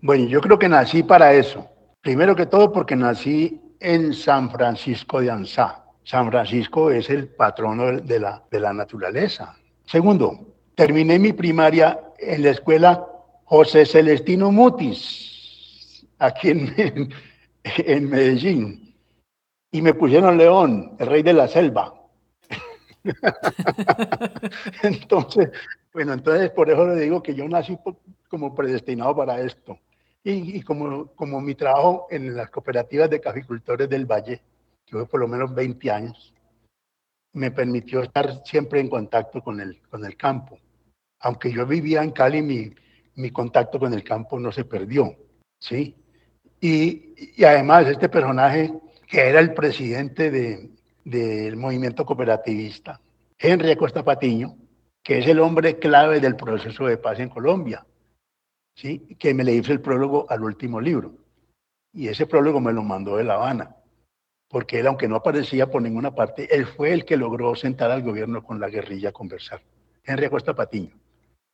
Bueno, 0.01 0.25
yo 0.27 0.41
creo 0.41 0.59
que 0.59 0.67
nací 0.67 1.03
para 1.03 1.33
eso. 1.33 1.65
Primero 2.01 2.35
que 2.35 2.45
todo 2.45 2.71
porque 2.71 2.95
nací 2.95 3.61
en 3.79 4.13
San 4.13 4.51
Francisco 4.51 5.21
de 5.21 5.31
Ansá. 5.31 5.85
San 6.03 6.29
Francisco 6.29 6.91
es 6.91 7.09
el 7.09 7.27
patrono 7.29 7.99
de 8.01 8.19
la, 8.19 8.43
de 8.49 8.59
la 8.59 8.73
naturaleza. 8.73 9.55
Segundo, 9.85 10.55
terminé 10.75 11.19
mi 11.19 11.33
primaria 11.33 11.99
en 12.17 12.43
la 12.43 12.49
escuela 12.49 13.05
José 13.45 13.85
Celestino 13.85 14.51
Mutis, 14.51 15.38
aquí 16.19 16.49
en, 16.49 17.09
en, 17.63 18.09
Medellín 18.09 18.95
y 19.71 19.81
me 19.81 19.93
pusieron 19.93 20.37
León, 20.37 20.95
el 20.99 21.07
rey 21.07 21.23
de 21.23 21.33
la 21.33 21.47
selva. 21.47 21.93
entonces, 24.83 25.49
bueno, 25.93 26.13
entonces 26.13 26.51
por 26.51 26.69
eso 26.69 26.85
le 26.87 27.01
digo 27.01 27.23
que 27.23 27.33
yo 27.33 27.47
nací 27.47 27.77
como 28.27 28.53
predestinado 28.53 29.15
para 29.15 29.41
esto. 29.41 29.79
Y, 30.23 30.57
y, 30.57 30.61
como, 30.61 31.07
como 31.15 31.39
mi 31.39 31.55
trabajo 31.55 32.07
en 32.09 32.35
las 32.35 32.49
cooperativas 32.49 33.09
de 33.09 33.21
caficultores 33.21 33.89
del 33.89 34.05
Valle, 34.05 34.41
que 34.85 34.97
fue 34.97 35.07
por 35.07 35.21
lo 35.21 35.27
menos 35.29 35.55
20 35.55 35.91
años, 35.91 36.33
me 37.33 37.51
permitió 37.51 38.01
estar 38.01 38.43
siempre 38.45 38.79
en 38.81 38.89
contacto 38.89 39.41
con 39.41 39.61
el, 39.61 39.81
con 39.89 40.03
el 40.03 40.17
campo. 40.17 40.59
Aunque 41.21 41.51
yo 41.51 41.65
vivía 41.65 42.03
en 42.03 42.11
Cali, 42.11 42.41
mi, 42.41 42.73
mi 43.15 43.31
contacto 43.31 43.79
con 43.79 43.93
el 43.93 44.03
campo 44.03 44.39
no 44.39 44.51
se 44.51 44.65
perdió, 44.65 45.15
¿sí? 45.59 45.95
Y, 46.61 47.43
además 47.43 47.87
este 47.87 48.09
personaje 48.09 48.73
que 49.07 49.21
era 49.21 49.39
el 49.39 49.53
presidente 49.53 50.29
del 51.03 51.57
movimiento 51.57 52.05
cooperativista, 52.05 52.99
Henry 53.37 53.71
Acosta 53.71 54.03
Patiño, 54.03 54.55
que 55.01 55.19
es 55.19 55.27
el 55.27 55.39
hombre 55.39 55.79
clave 55.79 56.19
del 56.19 56.35
proceso 56.35 56.85
de 56.85 56.97
paz 56.97 57.19
en 57.19 57.29
Colombia, 57.29 57.85
¿sí? 58.75 58.99
que 59.17 59.33
me 59.33 59.43
le 59.43 59.53
hizo 59.55 59.71
el 59.71 59.81
prólogo 59.81 60.27
al 60.29 60.43
último 60.43 60.79
libro. 60.79 61.13
Y 61.93 62.07
ese 62.07 62.27
prólogo 62.27 62.59
me 62.59 62.73
lo 62.73 62.83
mandó 62.83 63.17
de 63.17 63.23
La 63.23 63.35
Habana, 63.35 63.75
porque 64.47 64.79
él, 64.79 64.87
aunque 64.87 65.07
no 65.07 65.15
aparecía 65.15 65.71
por 65.71 65.81
ninguna 65.81 66.13
parte, 66.13 66.53
él 66.53 66.67
fue 66.67 66.93
el 66.93 67.05
que 67.05 67.17
logró 67.17 67.55
sentar 67.55 67.89
al 67.89 68.03
gobierno 68.03 68.43
con 68.43 68.59
la 68.59 68.69
guerrilla 68.69 69.09
a 69.09 69.13
conversar. 69.13 69.61
Henry 70.03 70.25
Acosta 70.25 70.53
Patiño. 70.53 70.95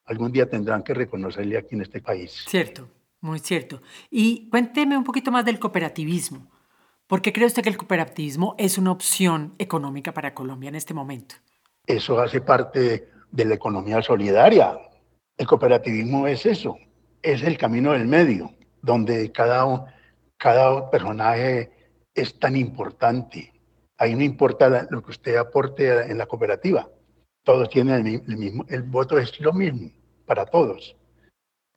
Algún 0.05 0.31
día 0.31 0.49
tendrán 0.49 0.83
que 0.83 0.93
reconocerle 0.93 1.57
aquí 1.57 1.75
en 1.75 1.81
este 1.81 2.01
país. 2.01 2.43
Cierto. 2.47 2.87
Muy 3.21 3.39
cierto. 3.39 3.81
Y 4.09 4.49
cuénteme 4.49 4.97
un 4.97 5.03
poquito 5.03 5.31
más 5.31 5.45
del 5.45 5.59
cooperativismo. 5.59 6.47
¿Por 7.07 7.21
qué 7.21 7.31
cree 7.31 7.47
usted 7.47 7.61
que 7.61 7.69
el 7.69 7.77
cooperativismo 7.77 8.55
es 8.57 8.77
una 8.77 8.91
opción 8.91 9.53
económica 9.59 10.13
para 10.13 10.33
Colombia 10.33 10.69
en 10.69 10.75
este 10.75 10.93
momento? 10.93 11.35
Eso 11.85 12.19
hace 12.19 12.41
parte 12.41 13.09
de 13.31 13.45
la 13.45 13.55
economía 13.55 14.01
solidaria. 14.01 14.77
El 15.37 15.45
cooperativismo 15.45 16.27
es 16.27 16.45
eso, 16.45 16.77
es 17.21 17.43
el 17.43 17.57
camino 17.57 17.91
del 17.91 18.07
medio, 18.07 18.53
donde 18.81 19.31
cada, 19.31 19.93
cada 20.37 20.89
personaje 20.89 21.71
es 22.15 22.39
tan 22.39 22.55
importante. 22.55 23.53
Ahí 23.97 24.15
no 24.15 24.23
importa 24.23 24.87
lo 24.89 25.03
que 25.03 25.11
usted 25.11 25.35
aporte 25.35 26.09
en 26.09 26.17
la 26.17 26.25
cooperativa. 26.25 26.89
Todos 27.43 27.69
tienen 27.69 28.07
el 28.07 28.37
mismo, 28.37 28.65
el 28.67 28.83
voto 28.83 29.19
es 29.19 29.39
lo 29.39 29.53
mismo 29.53 29.91
para 30.25 30.45
todos. 30.45 30.95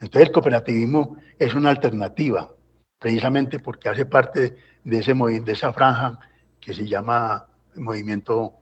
Entonces 0.00 0.28
el 0.28 0.32
cooperativismo 0.32 1.16
es 1.38 1.54
una 1.54 1.70
alternativa, 1.70 2.52
precisamente 2.98 3.58
porque 3.58 3.88
hace 3.88 4.06
parte 4.06 4.56
de, 4.84 4.98
ese, 4.98 5.14
de 5.14 5.52
esa 5.52 5.72
franja 5.72 6.18
que 6.60 6.72
se 6.72 6.86
llama 6.86 7.46
movimiento 7.74 8.54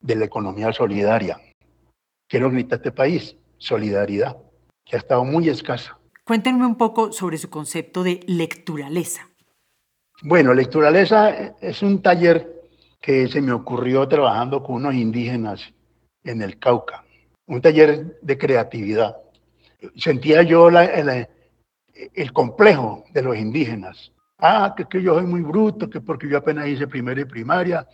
de 0.00 0.16
la 0.16 0.24
economía 0.24 0.72
solidaria. 0.72 1.38
¿Qué 2.28 2.40
nos 2.40 2.52
grita 2.52 2.76
este 2.76 2.92
país? 2.92 3.36
Solidaridad, 3.58 4.36
que 4.84 4.96
ha 4.96 4.98
estado 4.98 5.24
muy 5.24 5.48
escasa. 5.48 5.98
Cuéntenme 6.24 6.66
un 6.66 6.76
poco 6.76 7.12
sobre 7.12 7.38
su 7.38 7.50
concepto 7.50 8.02
de 8.02 8.20
lecturaleza. 8.26 9.28
Bueno, 10.22 10.54
lecturaleza 10.54 11.30
es 11.60 11.82
un 11.82 12.02
taller 12.02 12.60
que 13.00 13.28
se 13.28 13.40
me 13.40 13.52
ocurrió 13.52 14.06
trabajando 14.06 14.62
con 14.62 14.76
unos 14.76 14.94
indígenas 14.94 15.72
en 16.24 16.42
el 16.42 16.58
Cauca, 16.58 17.04
un 17.46 17.60
taller 17.60 18.18
de 18.20 18.38
creatividad 18.38 19.16
sentía 19.96 20.42
yo 20.42 20.68
el 20.68 22.32
complejo 22.32 23.04
de 23.12 23.22
los 23.22 23.36
indígenas. 23.36 24.12
Ah, 24.38 24.74
que, 24.76 24.86
que, 24.86 25.02
yo 25.02 25.14
soy 25.14 25.26
muy 25.26 25.42
bruto, 25.42 25.90
que 25.90 26.00
porque 26.00 26.28
yo 26.28 26.38
apenas 26.38 26.68
hice 26.68 26.86
primera 26.86 27.20
y 27.20 27.26
primaria, 27.26 27.86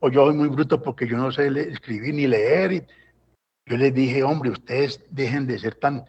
o 0.00 0.10
yo 0.10 0.26
soy 0.26 0.34
muy 0.34 0.48
bruto 0.48 0.82
porque 0.82 1.06
yo 1.06 1.16
no 1.16 1.32
sé 1.32 1.48
escribir 1.70 2.14
ni 2.14 2.26
leer. 2.26 2.86
Yo 3.66 3.76
les 3.76 3.94
dije, 3.94 4.22
hombre, 4.22 4.50
ustedes 4.50 5.02
dejen 5.10 5.46
de 5.46 5.58
ser 5.58 5.74
tan 5.74 6.04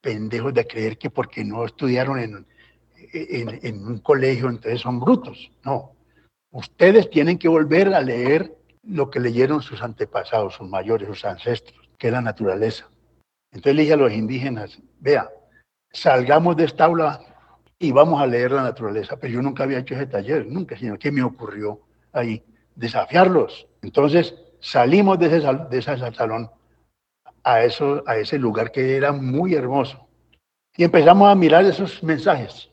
pendejos 0.00 0.52
de 0.52 0.66
creer 0.66 0.98
que 0.98 1.10
porque 1.10 1.44
no 1.44 1.64
estudiaron 1.64 2.18
en, 2.18 2.46
en 3.12 3.86
un 3.86 3.98
colegio, 3.98 4.48
entonces 4.48 4.80
son 4.80 5.00
brutos. 5.00 5.50
No, 5.64 5.92
ustedes 6.50 7.10
tienen 7.10 7.38
que 7.38 7.48
volver 7.48 7.94
a 7.94 8.00
leer 8.00 8.54
lo 8.82 9.10
que 9.10 9.20
leyeron 9.20 9.62
sus 9.62 9.82
antepasados, 9.82 10.54
sus 10.54 10.68
mayores, 10.68 11.08
sus 11.08 11.24
ancestros, 11.24 11.88
que 11.98 12.08
es 12.08 12.12
la 12.12 12.20
naturaleza. 12.20 12.88
Entonces 13.54 13.76
le 13.76 13.82
dije 13.82 13.94
a 13.94 13.98
los 13.98 14.12
indígenas, 14.12 14.78
vea, 14.98 15.30
salgamos 15.92 16.56
de 16.56 16.64
esta 16.64 16.86
aula 16.86 17.20
y 17.78 17.92
vamos 17.92 18.20
a 18.20 18.26
leer 18.26 18.50
la 18.50 18.64
naturaleza. 18.64 19.16
Pero 19.16 19.34
yo 19.34 19.42
nunca 19.42 19.62
había 19.62 19.78
hecho 19.78 19.94
ese 19.94 20.06
taller, 20.06 20.46
nunca, 20.46 20.76
sino 20.76 20.98
que 20.98 21.12
me 21.12 21.22
ocurrió 21.22 21.80
ahí 22.12 22.42
desafiarlos. 22.74 23.68
Entonces 23.80 24.34
salimos 24.60 25.20
de 25.20 25.26
ese, 25.26 25.46
de 25.70 25.78
ese 25.78 25.96
salón 25.96 26.50
a, 27.44 27.62
ese 27.62 28.38
lugar 28.38 28.72
que 28.72 28.96
era 28.96 29.12
muy 29.12 29.54
hermoso 29.54 30.08
y 30.76 30.82
empezamos 30.82 31.30
a 31.30 31.34
mirar 31.36 31.64
esos 31.64 32.02
mensajes. 32.02 32.70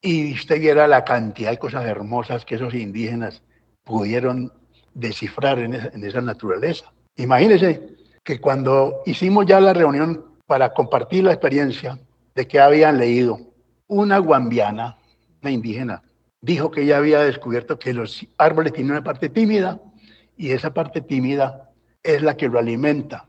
Y 0.00 0.34
usted 0.34 0.60
viera 0.60 0.86
la 0.86 1.04
cantidad 1.04 1.50
de 1.50 1.58
cosas 1.58 1.86
hermosas 1.86 2.44
que 2.44 2.54
esos 2.54 2.74
indígenas 2.74 3.42
pudieron 3.82 4.52
descifrar 4.92 5.58
en 5.58 5.74
esa, 5.74 5.88
en 5.88 6.04
esa 6.04 6.20
naturaleza. 6.20 6.92
Imagínense 7.16 8.03
que 8.24 8.40
cuando 8.40 9.02
hicimos 9.06 9.46
ya 9.46 9.60
la 9.60 9.74
reunión 9.74 10.24
para 10.46 10.72
compartir 10.72 11.24
la 11.24 11.32
experiencia 11.32 11.98
de 12.34 12.48
que 12.48 12.58
habían 12.58 12.98
leído, 12.98 13.38
una 13.86 14.18
guambiana, 14.18 14.96
una 15.42 15.50
indígena, 15.50 16.02
dijo 16.40 16.70
que 16.70 16.82
ella 16.82 16.98
había 16.98 17.20
descubierto 17.20 17.78
que 17.78 17.92
los 17.92 18.26
árboles 18.38 18.72
tienen 18.72 18.92
una 18.92 19.04
parte 19.04 19.28
tímida 19.28 19.80
y 20.36 20.50
esa 20.50 20.72
parte 20.72 21.00
tímida 21.00 21.70
es 22.02 22.22
la 22.22 22.36
que 22.36 22.48
lo 22.48 22.58
alimenta 22.58 23.28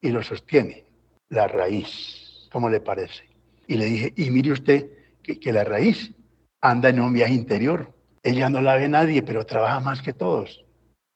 y 0.00 0.10
lo 0.10 0.22
sostiene, 0.22 0.84
la 1.28 1.46
raíz, 1.46 2.48
¿cómo 2.50 2.68
le 2.70 2.80
parece? 2.80 3.28
Y 3.66 3.76
le 3.76 3.84
dije, 3.84 4.12
y 4.16 4.30
mire 4.30 4.52
usted 4.52 4.90
que, 5.22 5.52
la 5.52 5.64
raíz 5.64 6.12
anda 6.60 6.88
en 6.88 7.00
un 7.00 7.12
viaje 7.12 7.34
interior. 7.34 7.94
Ella 8.22 8.48
no 8.48 8.60
la 8.60 8.76
ve 8.76 8.88
nadie, 8.88 9.22
pero 9.22 9.46
trabaja 9.46 9.80
más 9.80 10.02
que 10.02 10.12
todos, 10.12 10.64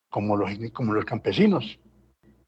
como 0.09 0.37
los, 0.37 0.51
como 0.73 0.93
los 0.93 1.05
campesinos. 1.05 1.79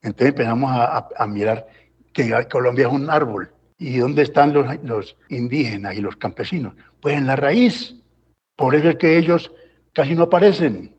Entonces 0.06 0.28
empezamos 0.28 0.70
a, 0.72 1.26
mirar 1.26 1.66
que 2.12 2.46
Colombia 2.48 2.86
es 2.86 2.92
un 2.92 3.10
árbol. 3.10 3.52
¿Y 3.76 3.98
dónde 3.98 4.22
están 4.22 4.52
los, 4.52 4.66
los 4.84 5.16
indígenas 5.28 5.96
y 5.96 6.00
los 6.00 6.16
campesinos? 6.16 6.74
Pues 7.00 7.16
en 7.16 7.26
la 7.26 7.34
raíz. 7.34 7.96
Por 8.56 8.76
eso 8.76 8.88
es 8.90 8.96
que 8.96 9.18
ellos 9.18 9.52
casi 9.92 10.14
no 10.14 10.24
aparecen. 10.24 10.94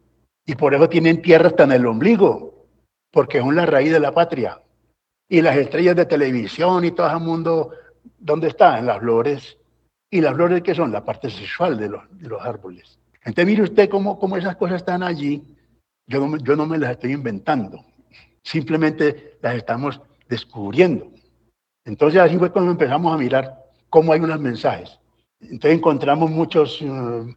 Y 0.45 0.55
por 0.55 0.75
eso 0.75 0.89
tienen 0.89 1.21
tierra 1.21 1.47
hasta 1.47 1.63
en 1.63 1.71
el 1.71 1.85
ombligo, 1.85 2.67
porque 3.11 3.39
son 3.39 3.55
la 3.55 3.65
raíz 3.65 3.93
de 3.93 3.99
la 4.01 4.13
patria. 4.13 4.61
Y 5.29 5.41
las 5.41 5.55
estrellas 5.55 5.95
de 5.95 6.05
televisión 6.05 6.83
y 6.83 6.91
todo 6.91 7.09
el 7.09 7.19
mundo, 7.21 7.71
¿dónde 8.19 8.49
están? 8.49 8.79
En 8.79 8.85
las 8.87 8.99
flores. 8.99 9.57
¿Y 10.11 10.19
las 10.19 10.33
flores 10.33 10.61
qué 10.61 10.75
son? 10.75 10.91
La 10.91 11.03
parte 11.03 11.29
sexual 11.29 11.77
de 11.77 11.89
los, 11.89 12.03
los 12.19 12.41
árboles. 12.41 12.99
Entonces 13.23 13.45
mire 13.45 13.63
usted 13.63 13.89
cómo, 13.89 14.19
cómo 14.19 14.35
esas 14.35 14.57
cosas 14.57 14.77
están 14.77 15.01
allí. 15.01 15.43
Yo 16.07 16.25
no, 16.25 16.37
yo 16.37 16.57
no 16.57 16.65
me 16.65 16.77
las 16.77 16.91
estoy 16.91 17.13
inventando. 17.13 17.85
Simplemente 18.47 19.37
las 19.41 19.55
estamos 19.55 19.99
descubriendo. 20.29 21.11
Entonces 21.83 22.21
así 22.21 22.37
fue 22.37 22.49
cuando 22.49 22.71
empezamos 22.71 23.13
a 23.13 23.17
mirar 23.17 23.65
cómo 23.89 24.13
hay 24.13 24.21
unos 24.21 24.39
mensajes. 24.39 24.97
Entonces 25.41 25.77
encontramos 25.77 26.31
muchos 26.31 26.81
uh, 26.81 27.29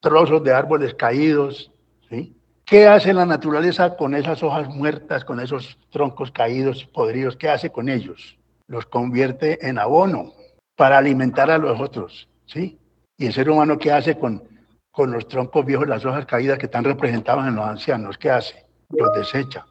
trozos 0.00 0.42
de 0.42 0.52
árboles 0.52 0.94
caídos, 0.94 1.70
¿sí? 2.10 2.36
¿Qué 2.64 2.88
hace 2.88 3.14
la 3.14 3.24
naturaleza 3.24 3.96
con 3.96 4.16
esas 4.16 4.42
hojas 4.42 4.68
muertas, 4.68 5.24
con 5.24 5.38
esos 5.38 5.78
troncos 5.90 6.32
caídos, 6.32 6.84
podridos? 6.86 7.36
¿Qué 7.36 7.48
hace 7.48 7.70
con 7.70 7.88
ellos? 7.88 8.36
Los 8.66 8.84
convierte 8.86 9.64
en 9.64 9.78
abono 9.78 10.32
para 10.74 10.98
alimentar 10.98 11.52
a 11.52 11.58
los 11.58 11.80
otros, 11.80 12.28
¿sí? 12.46 12.80
Y 13.16 13.26
el 13.26 13.32
ser 13.32 13.48
humano, 13.48 13.78
¿qué 13.78 13.92
hace 13.92 14.18
con, 14.18 14.42
con 14.90 15.12
los 15.12 15.28
troncos 15.28 15.64
viejos, 15.64 15.86
las 15.86 16.04
hojas 16.04 16.26
caídas 16.26 16.58
que 16.58 16.66
están 16.66 16.82
representadas 16.82 17.46
en 17.46 17.54
los 17.54 17.64
ancianos? 17.64 18.18
¿Qué 18.18 18.28
hace? 18.28 18.66
Los 18.88 19.12
desecha. 19.14 19.64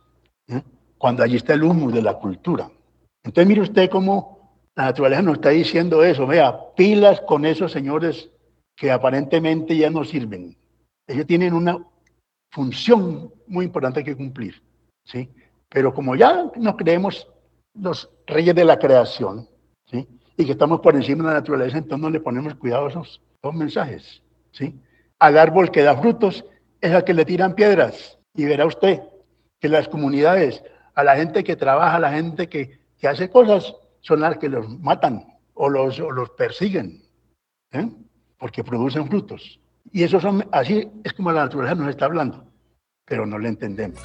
Cuando 0.97 1.23
allí 1.23 1.35
está 1.37 1.53
el 1.53 1.63
humus 1.63 1.93
de 1.93 2.01
la 2.01 2.15
cultura. 2.15 2.69
Entonces, 3.23 3.47
mire 3.47 3.61
usted 3.61 3.89
cómo 3.89 4.37
la 4.75 4.85
naturaleza 4.85 5.21
nos 5.21 5.35
está 5.35 5.49
diciendo 5.49 6.03
eso. 6.03 6.25
Vea, 6.27 6.57
pilas 6.75 7.21
con 7.21 7.45
esos 7.45 7.71
señores 7.71 8.29
que 8.75 8.91
aparentemente 8.91 9.75
ya 9.75 9.89
no 9.89 10.03
sirven. 10.03 10.55
Ellos 11.07 11.25
tienen 11.25 11.53
una 11.53 11.77
función 12.51 13.31
muy 13.47 13.65
importante 13.65 14.03
que 14.03 14.15
cumplir, 14.15 14.61
¿sí? 15.03 15.29
Pero 15.69 15.93
como 15.93 16.15
ya 16.15 16.51
nos 16.55 16.75
creemos 16.75 17.27
los 17.73 18.09
reyes 18.25 18.55
de 18.55 18.65
la 18.65 18.77
creación, 18.77 19.47
¿sí? 19.89 20.07
Y 20.37 20.45
que 20.45 20.51
estamos 20.51 20.79
por 20.79 20.95
encima 20.95 21.23
de 21.23 21.29
la 21.29 21.39
naturaleza, 21.39 21.77
entonces 21.77 22.01
no 22.01 22.09
le 22.09 22.19
ponemos 22.19 22.55
cuidado 22.55 22.85
a 22.85 22.89
esos, 22.89 23.21
esos 23.41 23.55
mensajes, 23.55 24.21
¿sí? 24.51 24.75
Al 25.19 25.37
árbol 25.37 25.71
que 25.71 25.81
da 25.81 25.97
frutos 25.97 26.45
es 26.79 26.91
al 26.91 27.03
que 27.03 27.13
le 27.13 27.25
tiran 27.25 27.55
piedras. 27.55 28.19
Y 28.35 28.45
verá 28.45 28.65
usted 28.65 29.01
que 29.59 29.69
las 29.69 29.87
comunidades, 29.87 30.63
a 30.97 31.03
la 31.03 31.15
gente 31.15 31.43
que 31.43 31.55
trabaja, 31.55 31.95
a 31.95 31.99
la 31.99 32.11
gente 32.11 32.49
que, 32.49 32.79
que 32.99 33.07
hace 33.07 33.29
cosas, 33.29 33.73
son 34.01 34.19
las 34.19 34.37
que 34.37 34.49
los 34.49 34.67
matan 34.79 35.25
o 35.53 35.69
los, 35.69 35.99
o 35.99 36.11
los 36.11 36.29
persiguen. 36.31 37.07
¿eh? 37.71 37.89
porque 38.37 38.63
producen 38.63 39.07
frutos. 39.07 39.59
Y 39.91 40.03
eso 40.03 40.19
son, 40.19 40.47
así 40.51 40.87
es 41.03 41.13
como 41.13 41.31
la 41.31 41.43
naturaleza 41.43 41.75
nos 41.75 41.89
está 41.89 42.05
hablando, 42.05 42.45
pero 43.05 43.25
no 43.25 43.39
le 43.39 43.49
entendemos. 43.49 43.99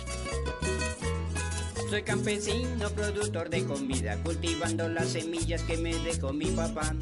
Soy 1.93 2.05
campesino, 2.05 2.89
productor 2.89 3.51
de 3.51 3.67
comida, 3.67 4.17
cultivando 4.23 4.89
las 4.89 5.09
semillas 5.11 5.61
que 5.65 5.77
me 5.77 5.93
dejó 5.93 6.33
mi 6.33 6.47
papá. 6.47 6.95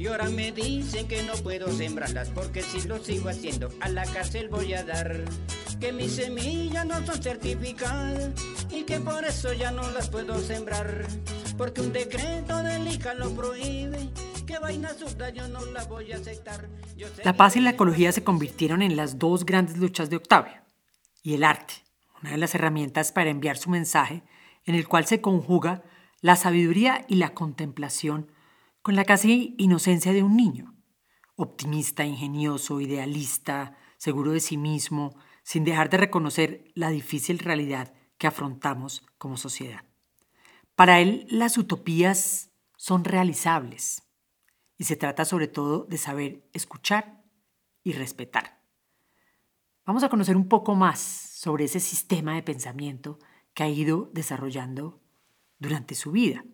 Y 0.00 0.08
ahora 0.08 0.28
me 0.30 0.50
dicen 0.50 1.06
que 1.06 1.22
no 1.22 1.34
puedo 1.34 1.70
sembrarlas 1.70 2.30
porque 2.30 2.60
si 2.60 2.82
lo 2.88 2.98
sigo 2.98 3.28
haciendo 3.28 3.68
a 3.80 3.88
la 3.88 4.04
cárcel 4.04 4.48
voy 4.48 4.74
a 4.74 4.82
dar. 4.82 5.22
Que 5.78 5.92
mis 5.92 6.16
semillas 6.16 6.84
no 6.84 7.06
son 7.06 7.22
certificadas 7.22 8.32
y 8.68 8.82
que 8.82 8.98
por 8.98 9.24
eso 9.24 9.52
ya 9.52 9.70
no 9.70 9.88
las 9.92 10.08
puedo 10.08 10.40
sembrar. 10.40 11.06
Porque 11.56 11.82
un 11.82 11.92
decreto 11.92 12.64
del 12.64 12.88
ICA 12.88 13.14
lo 13.14 13.30
prohíbe 13.30 14.10
la 17.24 17.36
paz 17.36 17.54
y 17.54 17.60
la 17.60 17.70
ecología 17.70 18.10
se 18.10 18.24
convirtieron 18.24 18.82
en 18.82 18.96
las 18.96 19.20
dos 19.20 19.46
grandes 19.46 19.76
luchas 19.76 20.10
de 20.10 20.16
Octavio. 20.16 20.54
Y 21.22 21.34
el 21.34 21.44
arte, 21.44 21.74
una 22.22 22.32
de 22.32 22.38
las 22.38 22.54
herramientas 22.54 23.12
para 23.12 23.30
enviar 23.30 23.56
su 23.56 23.70
mensaje, 23.70 24.22
en 24.64 24.74
el 24.74 24.88
cual 24.88 25.06
se 25.06 25.20
conjuga 25.20 25.84
la 26.20 26.36
sabiduría 26.36 27.04
y 27.08 27.16
la 27.16 27.34
contemplación 27.34 28.32
con 28.82 28.96
la 28.96 29.04
casi 29.04 29.54
inocencia 29.58 30.12
de 30.12 30.22
un 30.22 30.36
niño, 30.36 30.74
optimista, 31.34 32.04
ingenioso, 32.04 32.80
idealista, 32.80 33.76
seguro 33.98 34.32
de 34.32 34.40
sí 34.40 34.56
mismo, 34.56 35.16
sin 35.42 35.64
dejar 35.64 35.90
de 35.90 35.98
reconocer 35.98 36.72
la 36.74 36.90
difícil 36.90 37.38
realidad 37.38 37.92
que 38.18 38.26
afrontamos 38.26 39.04
como 39.18 39.36
sociedad. 39.36 39.84
Para 40.74 41.00
él, 41.00 41.26
las 41.30 41.58
utopías 41.58 42.50
son 42.76 43.04
realizables, 43.04 44.02
y 44.78 44.84
se 44.84 44.96
trata 44.96 45.24
sobre 45.24 45.48
todo 45.48 45.84
de 45.84 45.98
saber 45.98 46.48
escuchar 46.52 47.22
y 47.82 47.92
respetar. 47.92 48.60
Vamos 49.84 50.02
a 50.02 50.08
conocer 50.08 50.36
un 50.36 50.48
poco 50.48 50.74
más 50.74 51.00
sobre 51.46 51.66
ese 51.66 51.78
sistema 51.78 52.34
de 52.34 52.42
pensamiento 52.42 53.20
que 53.54 53.62
ha 53.62 53.68
ido 53.68 54.10
desarrollando 54.12 54.98
durante 55.60 55.94
su 55.94 56.10
vida. 56.10 56.44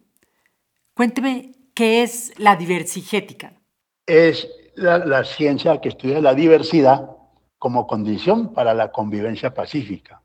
Cuénteme, 0.93 1.53
¿qué 1.73 2.03
es 2.03 2.39
la 2.39 2.57
diversigética? 2.57 3.59
Es 4.07 4.47
la, 4.75 5.25
ciencia 5.25 5.81
que 5.81 5.89
estudia 5.89 6.21
la 6.21 6.35
diversidad 6.35 7.09
como 7.59 7.87
condición 7.87 8.53
para 8.53 8.75
la 8.75 8.93
convivencia 8.93 9.55
pacífica. 9.55 10.21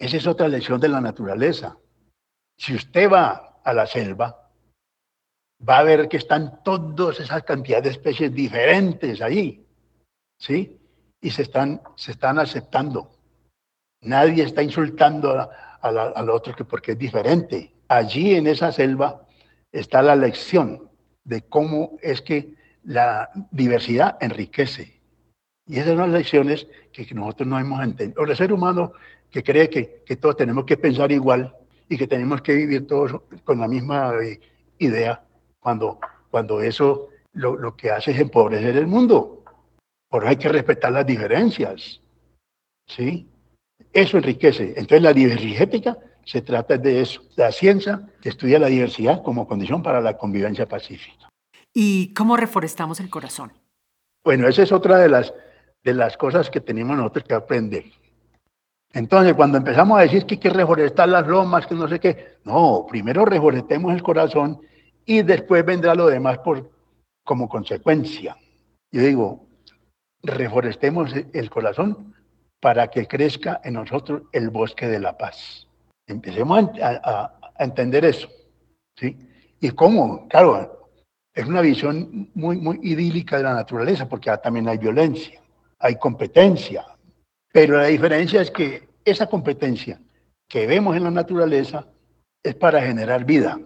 Esa 0.00 0.16
es 0.16 0.26
otra 0.26 0.48
lección 0.48 0.80
de 0.80 0.88
la 0.88 1.00
naturaleza. 1.00 1.78
Si 2.58 2.74
usted 2.74 3.08
va 3.08 3.60
a 3.62 3.72
la 3.72 3.86
selva, 3.86 4.50
va 5.62 5.78
a 5.78 5.84
ver 5.84 6.08
que 6.08 6.16
están 6.16 6.60
todas 6.64 7.20
esas 7.20 7.44
cantidades 7.44 7.84
de 7.84 7.90
especies 7.90 8.34
diferentes 8.34 9.22
ahí, 9.22 9.64
¿sí? 10.40 10.76
Y 11.20 11.30
se 11.30 11.42
están, 11.42 11.80
se 11.94 12.10
están 12.10 12.40
aceptando. 12.40 13.19
Nadie 14.02 14.44
está 14.44 14.62
insultando 14.62 15.50
al 15.82 16.30
otro 16.30 16.54
que 16.54 16.64
porque 16.64 16.92
es 16.92 16.98
diferente. 16.98 17.74
Allí 17.88 18.34
en 18.34 18.46
esa 18.46 18.72
selva 18.72 19.26
está 19.72 20.02
la 20.02 20.16
lección 20.16 20.88
de 21.24 21.42
cómo 21.42 21.98
es 22.02 22.22
que 22.22 22.54
la 22.84 23.30
diversidad 23.50 24.16
enriquece. 24.20 25.00
Y 25.66 25.74
esas 25.74 25.88
son 25.88 25.98
las 25.98 26.10
lecciones 26.10 26.66
que 26.92 27.06
nosotros 27.14 27.48
no 27.48 27.58
hemos 27.58 27.82
entendido. 27.82 28.24
El 28.24 28.36
ser 28.36 28.52
humano 28.52 28.92
que 29.30 29.42
cree 29.42 29.68
que, 29.68 30.02
que 30.04 30.16
todos 30.16 30.36
tenemos 30.36 30.64
que 30.64 30.76
pensar 30.76 31.12
igual 31.12 31.54
y 31.88 31.96
que 31.96 32.06
tenemos 32.06 32.42
que 32.42 32.54
vivir 32.54 32.86
todos 32.86 33.20
con 33.44 33.60
la 33.60 33.68
misma 33.68 34.14
eh, 34.22 34.40
idea, 34.78 35.22
cuando, 35.60 36.00
cuando 36.30 36.60
eso 36.60 37.08
lo, 37.32 37.56
lo 37.56 37.76
que 37.76 37.90
hace 37.90 38.12
es 38.12 38.18
empobrecer 38.18 38.76
el 38.76 38.86
mundo. 38.86 39.44
Por 40.08 40.22
eso 40.22 40.30
hay 40.30 40.36
que 40.36 40.48
respetar 40.48 40.92
las 40.92 41.06
diferencias. 41.06 42.00
¿Sí? 42.86 43.29
Eso 43.92 44.18
enriquece. 44.18 44.74
Entonces 44.76 45.02
la 45.02 45.12
divergética 45.12 45.96
se 46.24 46.42
trata 46.42 46.78
de 46.78 47.00
eso. 47.00 47.22
La 47.36 47.50
ciencia 47.50 48.08
estudia 48.22 48.58
la 48.58 48.68
diversidad 48.68 49.22
como 49.22 49.46
condición 49.46 49.82
para 49.82 50.00
la 50.00 50.16
convivencia 50.16 50.66
pacífica. 50.66 51.28
¿Y 51.72 52.12
cómo 52.14 52.36
reforestamos 52.36 53.00
el 53.00 53.10
corazón? 53.10 53.52
Bueno, 54.24 54.48
esa 54.48 54.62
es 54.62 54.72
otra 54.72 54.98
de 54.98 55.08
las, 55.08 55.32
de 55.82 55.94
las 55.94 56.16
cosas 56.16 56.50
que 56.50 56.60
tenemos 56.60 56.96
nosotros 56.96 57.24
que 57.24 57.34
aprender. 57.34 57.84
Entonces, 58.92 59.34
cuando 59.34 59.58
empezamos 59.58 59.98
a 59.98 60.02
decir 60.02 60.26
que 60.26 60.34
hay 60.34 60.40
que 60.40 60.50
reforestar 60.50 61.08
las 61.08 61.26
lomas, 61.26 61.66
que 61.66 61.74
no 61.74 61.88
sé 61.88 62.00
qué, 62.00 62.38
no, 62.44 62.86
primero 62.88 63.24
reforestemos 63.24 63.94
el 63.94 64.02
corazón 64.02 64.60
y 65.06 65.22
después 65.22 65.64
vendrá 65.64 65.94
lo 65.94 66.06
demás 66.06 66.38
por, 66.38 66.70
como 67.24 67.48
consecuencia. 67.48 68.36
Yo 68.90 69.02
digo, 69.02 69.46
reforestemos 70.22 71.14
el 71.32 71.50
corazón 71.50 72.14
para 72.60 72.88
que 72.88 73.06
crezca 73.06 73.60
en 73.64 73.74
nosotros 73.74 74.22
el 74.32 74.50
bosque 74.50 74.86
de 74.86 75.00
la 75.00 75.16
paz. 75.16 75.66
Empecemos 76.06 76.70
a, 76.82 77.34
entender 77.58 78.04
eso. 78.04 78.28
¿sí? 78.96 79.16
¿Y 79.60 79.70
cómo? 79.70 80.28
Claro, 80.28 80.88
es 81.34 81.46
una 81.46 81.60
visión 81.60 82.30
muy, 82.34 82.56
muy 82.56 82.78
idílica 82.82 83.36
de 83.36 83.44
la 83.44 83.54
naturaleza, 83.54 84.08
porque 84.08 84.30
también 84.42 84.68
hay 84.68 84.78
violencia, 84.78 85.40
hay 85.78 85.96
competencia, 85.96 86.86
pero 87.52 87.78
la 87.78 87.86
diferencia 87.86 88.40
es 88.40 88.50
que 88.50 88.88
esa 89.04 89.26
competencia 89.26 90.00
que 90.48 90.66
vemos 90.66 90.96
en 90.96 91.04
la 91.04 91.10
naturaleza 91.10 91.86
es 92.42 92.54
para 92.54 92.82
generar 92.82 93.24
vida, 93.24 93.58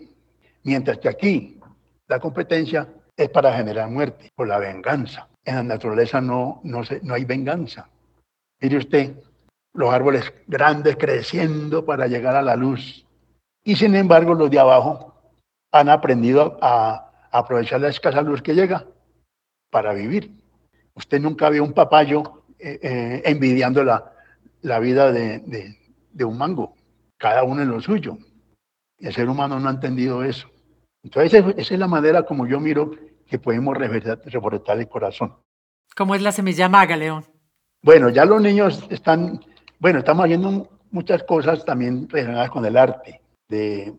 mientras 0.63 0.99
que 0.99 1.09
aquí 1.09 1.61
la 2.09 2.19
competencia 2.19 2.89
es 3.17 3.29
para 3.31 3.57
generar 3.57 3.89
muerte 3.91 4.31
o 4.37 4.45
la 4.45 4.59
venganza. 4.59 5.29
En 5.45 5.57
la 5.57 5.63
naturaleza 5.63 6.21
no, 6.21 6.61
no, 6.65 6.83
no 7.03 7.15
hay 7.15 7.25
venganza. 7.25 7.89
Mire 8.61 8.79
usted, 8.79 9.15
los 9.75 9.93
árboles 9.93 10.33
grandes 10.47 10.97
creciendo 10.97 11.85
para 11.85 12.07
llegar 12.07 12.37
a 12.37 12.43
la 12.43 12.57
luz. 12.57 13.05
Y 13.65 13.77
sin 13.77 13.95
embargo, 13.97 14.35
los 14.35 14.51
de 14.51 14.59
abajo 14.59 15.15
han 15.73 15.89
aprendido 15.89 16.59
a, 16.63 17.01
aprovechar 17.33 17.81
la 17.81 17.89
escasa 17.89 18.23
luz 18.23 18.41
que 18.43 18.55
llega 18.55 18.87
para 19.71 19.93
vivir. 19.93 20.31
Usted 20.95 21.21
nunca 21.21 21.51
vio 21.51 21.65
un 21.65 21.73
papayo 21.73 22.45
eh, 22.61 22.79
eh, 22.81 23.23
envidiando 23.25 23.83
la, 23.83 24.79
vida 24.79 25.11
de, 25.11 25.41
de, 26.13 26.25
un 26.25 26.39
mango, 26.39 26.77
cada 27.19 27.43
uno 27.43 27.63
en 27.63 27.71
lo 27.71 27.81
suyo. 27.81 28.17
El 28.99 29.13
ser 29.13 29.29
humano 29.29 29.59
no 29.59 29.69
ha 29.69 29.73
entendido 29.73 30.23
eso. 30.23 30.49
Entonces, 31.03 31.45
esa 31.57 31.75
es 31.75 31.81
la 31.81 31.89
manera 31.89 32.23
como 32.23 32.47
yo 32.47 32.61
miro 32.61 32.93
que 33.27 33.41
podemos 33.41 33.77
reforestar 33.77 34.79
el 34.79 34.89
corazón. 34.89 35.35
¿Cómo 35.97 36.15
es 36.15 36.23
la 36.23 36.31
semilla 36.31 36.69
maga, 36.69 36.97
León? 36.97 37.25
Bueno, 37.85 38.09
ya 38.09 38.25
los 38.25 38.43
niños 38.43 38.83
están 38.91 39.41
bueno, 39.85 39.99
estamos 39.99 40.25
haciendo 40.25 40.71
muchas 40.93 41.25
cosas 41.25 41.63
también 41.63 42.09
relacionadas 42.09 42.51
con 42.51 42.65
el 42.65 42.79
arte, 42.79 43.21
de, 43.51 43.99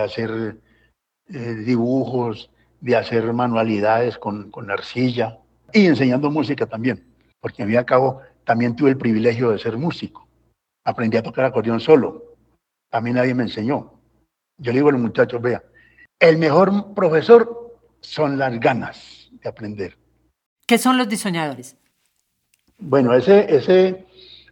hacer 0.00 0.60
eh, 1.28 1.54
dibujos, 1.66 2.48
de 2.80 2.94
hacer 2.94 3.32
manualidades 3.32 4.18
con, 4.18 4.52
con, 4.52 4.70
arcilla 4.70 5.36
y 5.72 5.86
enseñando 5.86 6.30
música 6.30 6.66
también, 6.66 7.04
porque 7.40 7.64
a 7.64 7.66
mí 7.66 7.74
al 7.74 7.84
cabo 7.84 8.22
también 8.44 8.76
tuve 8.76 8.90
el 8.90 8.98
privilegio 8.98 9.50
de 9.50 9.58
ser 9.58 9.76
músico. 9.76 10.28
Aprendí 10.84 11.16
a 11.16 11.24
tocar 11.24 11.46
acordeón 11.46 11.80
solo. 11.80 12.36
A 12.92 13.00
mí 13.00 13.12
nadie 13.12 13.34
me 13.34 13.42
enseñó. 13.42 13.94
Yo 14.58 14.70
le 14.70 14.78
digo 14.78 14.90
a 14.90 14.92
los 14.92 15.00
muchachos, 15.00 15.42
vea, 15.42 15.60
el 16.20 16.38
mejor 16.38 16.94
profesor 16.94 17.76
son 18.00 18.38
las 18.38 18.60
ganas 18.60 19.28
de 19.32 19.48
aprender. 19.48 19.98
¿Qué 20.68 20.78
son 20.78 20.96
los 20.96 21.08
diseñadores? 21.08 21.76
Bueno, 22.78 23.14
ese, 23.14 23.54
ese 23.54 24.06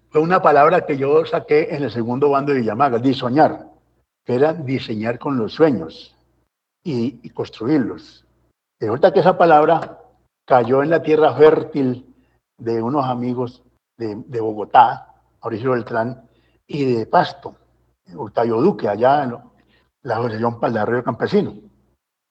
fue 0.08 0.20
una 0.20 0.40
palabra 0.40 0.86
que 0.86 0.96
yo 0.96 1.26
saqué 1.26 1.74
en 1.74 1.82
el 1.82 1.90
segundo 1.90 2.30
bando 2.30 2.52
de 2.52 2.60
Villamaga, 2.60 2.98
diseñar, 2.98 3.66
que 4.24 4.34
era 4.34 4.54
diseñar 4.54 5.18
con 5.18 5.36
los 5.36 5.52
sueños 5.52 6.16
y, 6.82 7.28
construirlos. 7.30 8.24
Y 8.80 8.86
resulta 8.86 9.12
que 9.12 9.20
esa 9.20 9.36
palabra 9.36 9.98
cayó 10.46 10.82
en 10.82 10.90
la 10.90 11.02
tierra 11.02 11.34
fértil 11.34 12.14
de 12.56 12.82
unos 12.82 13.04
amigos 13.04 13.62
de, 13.96 14.40
Bogotá, 14.40 15.14
Mauricio 15.42 15.72
Beltrán, 15.72 16.28
y 16.66 16.94
de 16.94 17.06
Pasto, 17.06 17.56
Octavio 18.16 18.60
Duque, 18.60 18.88
allá 18.88 19.24
en 19.24 19.36
la 20.02 20.16
Asociación 20.16 20.86
Río 20.86 21.04
Campesino. 21.04 21.54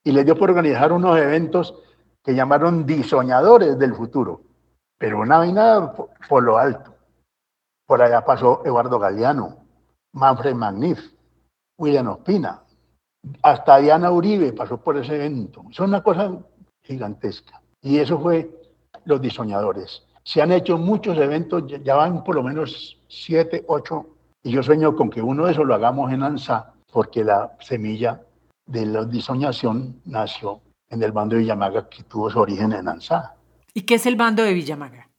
Y 0.02 0.12
les 0.12 0.24
dio 0.24 0.36
por 0.36 0.50
organizar 0.50 0.92
unos 0.92 1.18
eventos 1.18 1.74
que 2.22 2.34
llamaron 2.34 2.84
diseñadores 2.84 3.78
del 3.78 3.94
futuro, 3.94 4.40
pero 5.04 5.20
una 5.20 5.36
vaina 5.36 5.92
por 6.30 6.42
lo 6.42 6.56
alto. 6.56 6.94
Por 7.86 8.00
allá 8.00 8.24
pasó 8.24 8.62
Eduardo 8.64 8.98
Galeano, 8.98 9.58
Manfred 10.14 10.54
Magnif, 10.54 11.12
William 11.76 12.08
Ospina, 12.08 12.62
hasta 13.42 13.76
Diana 13.80 14.10
Uribe 14.10 14.54
pasó 14.54 14.78
por 14.78 14.96
ese 14.96 15.16
evento. 15.16 15.62
Es 15.70 15.78
una 15.78 16.02
cosa 16.02 16.32
gigantesca. 16.82 17.60
Y 17.82 17.98
eso 17.98 18.18
fue 18.18 18.50
los 19.04 19.20
diseñadores. 19.20 20.02
Se 20.22 20.40
han 20.40 20.52
hecho 20.52 20.78
muchos 20.78 21.18
eventos, 21.18 21.64
ya 21.66 21.96
van 21.96 22.24
por 22.24 22.36
lo 22.36 22.42
menos 22.42 22.98
siete, 23.06 23.62
ocho, 23.68 24.06
y 24.42 24.52
yo 24.52 24.62
sueño 24.62 24.96
con 24.96 25.10
que 25.10 25.20
uno 25.20 25.44
de 25.44 25.52
esos 25.52 25.66
lo 25.66 25.74
hagamos 25.74 26.10
en 26.14 26.22
ANSA, 26.22 26.72
porque 26.90 27.22
la 27.22 27.54
semilla 27.60 28.22
de 28.64 28.86
la 28.86 29.04
diseñación 29.04 30.00
nació 30.06 30.62
en 30.88 31.02
el 31.02 31.12
bando 31.12 31.34
de 31.34 31.42
Villamaga, 31.42 31.90
que 31.90 32.04
tuvo 32.04 32.30
su 32.30 32.40
origen 32.40 32.72
en 32.72 32.88
ANSA. 32.88 33.34
¿Y 33.74 33.82
qué 33.82 33.96
es 33.96 34.06
el 34.06 34.14
bando 34.14 34.44
de 34.44 34.54
Villamaga? 34.54 35.10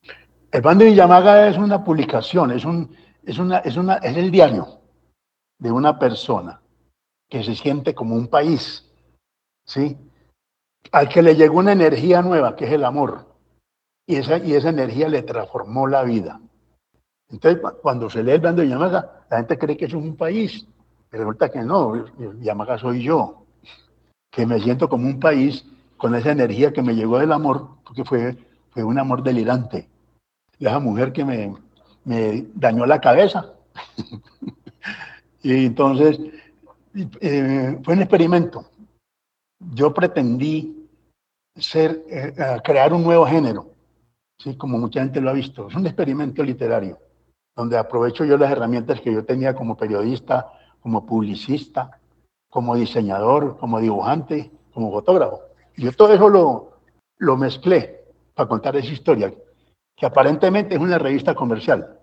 El 0.50 0.62
Bando 0.62 0.86
de 0.86 0.92
Villamaga 0.92 1.50
es 1.50 1.58
una 1.58 1.84
publicación, 1.84 2.52
es, 2.52 2.64
un, 2.64 2.96
es, 3.26 3.38
una, 3.38 3.58
es, 3.58 3.76
una, 3.76 3.96
es 3.96 4.16
el 4.16 4.32
diario 4.32 4.80
de 5.60 5.70
una 5.70 6.00
persona 6.00 6.62
que 7.30 7.44
se 7.44 7.54
siente 7.56 7.94
como 7.94 8.16
un 8.16 8.30
país, 8.30 8.90
¿sí? 9.66 9.98
Al 10.94 11.10
que 11.10 11.22
le 11.22 11.36
llegó 11.36 11.60
una 11.60 11.74
energía 11.74 12.22
nueva, 12.22 12.56
que 12.56 12.64
es 12.64 12.72
el 12.72 12.86
amor, 12.86 13.36
y 14.08 14.16
esa, 14.16 14.38
y 14.38 14.54
esa 14.54 14.70
energía 14.70 15.10
le 15.10 15.24
transformó 15.24 15.88
la 15.88 16.04
vida. 16.04 16.40
Entonces, 17.30 17.62
cuando 17.82 18.10
se 18.10 18.24
lee 18.24 18.32
el 18.32 18.40
Bando 18.40 18.62
de 18.62 18.68
Villamaga, 18.68 19.26
la 19.30 19.38
gente 19.38 19.58
cree 19.58 19.76
que 19.76 19.86
es 19.86 19.94
un 19.94 20.16
país, 20.16 20.66
pero 21.10 21.24
resulta 21.24 21.50
que 21.50 21.60
no, 21.60 22.06
Villamaga 22.18 22.78
soy 22.78 23.04
yo, 23.04 23.46
que 24.32 24.46
me 24.46 24.62
siento 24.62 24.88
como 24.88 25.08
un 25.08 25.20
país 25.20 25.66
con 25.98 26.16
esa 26.16 26.32
energía 26.32 26.74
que 26.74 26.82
me 26.82 26.96
llegó 26.96 27.20
del 27.20 27.32
amor, 27.32 27.70
porque 27.84 28.04
fue, 28.04 28.38
fue 28.72 28.84
un 28.84 29.00
amor 29.00 29.24
delirante 29.24 29.90
esa 30.60 30.80
mujer 30.80 31.12
que 31.12 31.26
me, 31.26 31.54
me 32.04 32.46
dañó 32.54 32.86
la 32.86 33.00
cabeza. 33.00 33.54
y 35.44 35.66
entonces 35.66 36.20
eh, 37.22 37.80
fue 37.84 37.94
un 37.94 38.02
experimento. 38.02 38.66
Yo 39.74 39.94
pretendí 39.94 40.88
ser, 41.56 42.04
eh, 42.10 42.34
crear 42.64 42.94
un 42.94 43.04
nuevo 43.04 43.26
género, 43.26 43.72
¿sí? 44.38 44.56
como 44.56 44.78
mucha 44.78 45.02
gente 45.02 45.22
lo 45.22 45.30
ha 45.30 45.34
visto. 45.34 45.68
Es 45.68 45.76
un 45.76 45.86
experimento 45.86 46.44
literario, 46.44 47.00
donde 47.56 47.78
aprovecho 47.78 48.26
yo 48.26 48.38
las 48.38 48.52
herramientas 48.52 49.02
que 49.02 49.14
yo 49.14 49.26
tenía 49.26 49.56
como 49.56 49.78
periodista, 49.78 50.52
como 50.82 51.06
publicista, 51.06 52.00
como 52.50 52.76
diseñador, 52.76 53.58
como 53.58 53.80
dibujante, 53.80 54.52
como 54.74 54.92
fotógrafo. 54.92 55.42
Yo 55.78 55.92
todo 55.92 56.14
eso 56.14 56.30
lo, 56.30 56.80
lo 57.18 57.38
mezclé 57.38 58.04
para 58.34 58.48
contar 58.50 58.76
esa 58.76 58.92
historia 58.92 59.34
que 59.96 60.06
aparentemente 60.06 60.76
es 60.76 60.82
una 60.82 60.98
revista 60.98 61.34
comercial, 61.34 62.00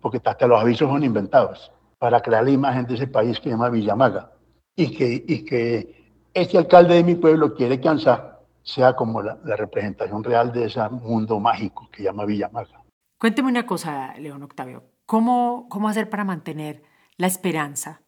porque 0.00 0.20
hasta 0.24 0.46
los 0.46 0.60
avisos 0.60 0.88
son 0.88 1.02
inventados 1.02 1.72
para 1.98 2.20
crear 2.20 2.44
la 2.44 2.50
imagen 2.50 2.86
de 2.86 2.94
ese 2.94 3.06
país 3.06 3.38
que 3.38 3.44
se 3.44 3.50
llama 3.50 3.70
Villamaga 3.70 4.32
y 4.76 4.96
que, 4.96 5.24
y 5.26 5.44
que 5.44 6.04
este 6.32 6.58
alcalde 6.58 6.94
de 6.94 7.04
mi 7.04 7.14
pueblo 7.14 7.54
quiere 7.54 7.80
que 7.80 7.88
ANSA 7.88 8.40
sea 8.62 8.94
como 8.94 9.22
la, 9.22 9.38
representación 9.44 10.24
real 10.24 10.52
de 10.52 10.66
ese 10.66 10.80
mundo 10.88 11.38
mágico 11.40 11.88
que 11.90 12.02
llama 12.02 12.24
Villamaga. 12.24 12.82
Cuénteme 13.18 13.48
una 13.48 13.66
cosa, 13.66 14.14
León 14.18 14.42
Octavio. 14.42 14.84
¿Cómo, 15.06 15.66
¿Cómo 15.68 15.88
hacer 15.88 16.08
para 16.08 16.24
mantener 16.24 16.82
la 17.16 17.26
esperanza 17.26 18.02